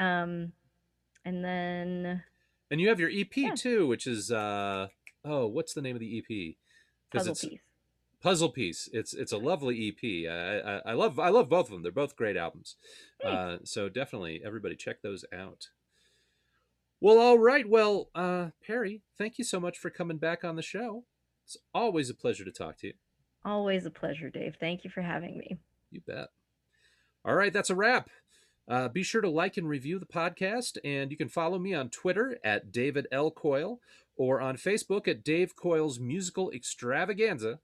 Um, 0.00 0.52
and 1.24 1.44
then 1.44 2.22
And 2.70 2.80
you 2.80 2.88
have 2.88 3.00
your 3.00 3.10
EP 3.10 3.36
Yeah. 3.36 3.54
too, 3.54 3.86
which 3.86 4.06
is, 4.06 4.30
uh, 4.30 4.88
oh, 5.24 5.46
what's 5.46 5.74
the 5.74 5.82
name 5.82 5.96
of 5.96 6.00
the 6.00 6.18
EP? 6.18 6.56
puzzle 7.10 7.32
it's 7.32 7.44
piece. 7.44 7.60
Puzzle 8.20 8.48
Piece. 8.50 8.88
It's 8.92 9.14
it's 9.14 9.30
a 9.32 9.38
lovely 9.38 9.88
EP. 9.88 10.28
I, 10.30 10.58
I, 10.58 10.90
I 10.90 10.92
love 10.94 11.18
I 11.20 11.28
love 11.28 11.48
both 11.48 11.66
of 11.66 11.70
them. 11.70 11.82
They're 11.82 11.92
both 11.92 12.16
great 12.16 12.36
albums. 12.36 12.76
Uh, 13.24 13.58
so 13.64 13.88
definitely 13.88 14.42
everybody 14.44 14.74
check 14.74 15.02
those 15.02 15.24
out. 15.32 15.68
Well, 17.00 17.18
all 17.18 17.38
right. 17.38 17.68
Well, 17.68 18.10
uh, 18.16 18.50
Perry, 18.66 19.02
thank 19.16 19.38
you 19.38 19.44
so 19.44 19.60
much 19.60 19.78
for 19.78 19.88
coming 19.88 20.18
back 20.18 20.42
on 20.42 20.56
the 20.56 20.62
show. 20.62 21.04
It's 21.44 21.56
always 21.72 22.10
a 22.10 22.14
pleasure 22.14 22.44
to 22.44 22.50
talk 22.50 22.76
to 22.78 22.88
you. 22.88 22.94
Always 23.44 23.86
a 23.86 23.90
pleasure, 23.90 24.30
Dave. 24.30 24.56
Thank 24.58 24.84
you 24.84 24.90
for 24.90 25.02
having 25.02 25.38
me. 25.38 25.58
You 25.90 26.00
bet. 26.06 26.28
All 27.24 27.34
right, 27.34 27.52
that's 27.52 27.70
a 27.70 27.74
wrap. 27.74 28.10
Uh, 28.68 28.88
be 28.88 29.02
sure 29.02 29.22
to 29.22 29.30
like 29.30 29.56
and 29.56 29.68
review 29.68 29.98
the 29.98 30.06
podcast, 30.06 30.76
and 30.84 31.10
you 31.10 31.16
can 31.16 31.28
follow 31.28 31.58
me 31.58 31.72
on 31.72 31.88
Twitter 31.88 32.38
at 32.44 32.70
David 32.70 33.06
L. 33.10 33.30
Coyle 33.30 33.80
or 34.16 34.40
on 34.40 34.56
Facebook 34.56 35.08
at 35.08 35.24
Dave 35.24 35.56
Coyle's 35.56 35.98
Musical 35.98 36.50
Extravaganza. 36.50 37.60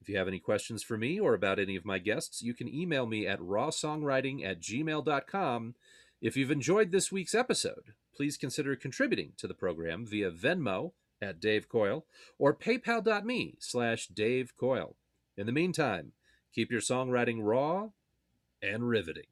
If 0.00 0.08
you 0.08 0.16
have 0.16 0.26
any 0.26 0.40
questions 0.40 0.82
for 0.82 0.98
me 0.98 1.20
or 1.20 1.32
about 1.34 1.60
any 1.60 1.76
of 1.76 1.84
my 1.84 1.98
guests, 1.98 2.42
you 2.42 2.54
can 2.54 2.68
email 2.68 3.06
me 3.06 3.24
at 3.24 3.38
rawsongwriting 3.38 4.44
at 4.44 4.60
gmail.com. 4.60 5.74
If 6.20 6.36
you've 6.36 6.50
enjoyed 6.50 6.90
this 6.90 7.12
week's 7.12 7.36
episode, 7.36 7.94
please 8.16 8.36
consider 8.36 8.74
contributing 8.74 9.32
to 9.38 9.46
the 9.46 9.54
program 9.54 10.04
via 10.04 10.32
Venmo 10.32 10.92
at 11.20 11.38
Dave 11.38 11.68
Coyle 11.68 12.04
or 12.36 12.52
paypal.me 12.52 13.56
slash 13.60 14.08
Dave 14.08 14.56
Coyle. 14.56 14.96
In 15.36 15.46
the 15.46 15.52
meantime, 15.52 16.12
keep 16.54 16.70
your 16.70 16.80
songwriting 16.80 17.38
raw 17.40 17.88
and 18.62 18.88
riveting. 18.88 19.24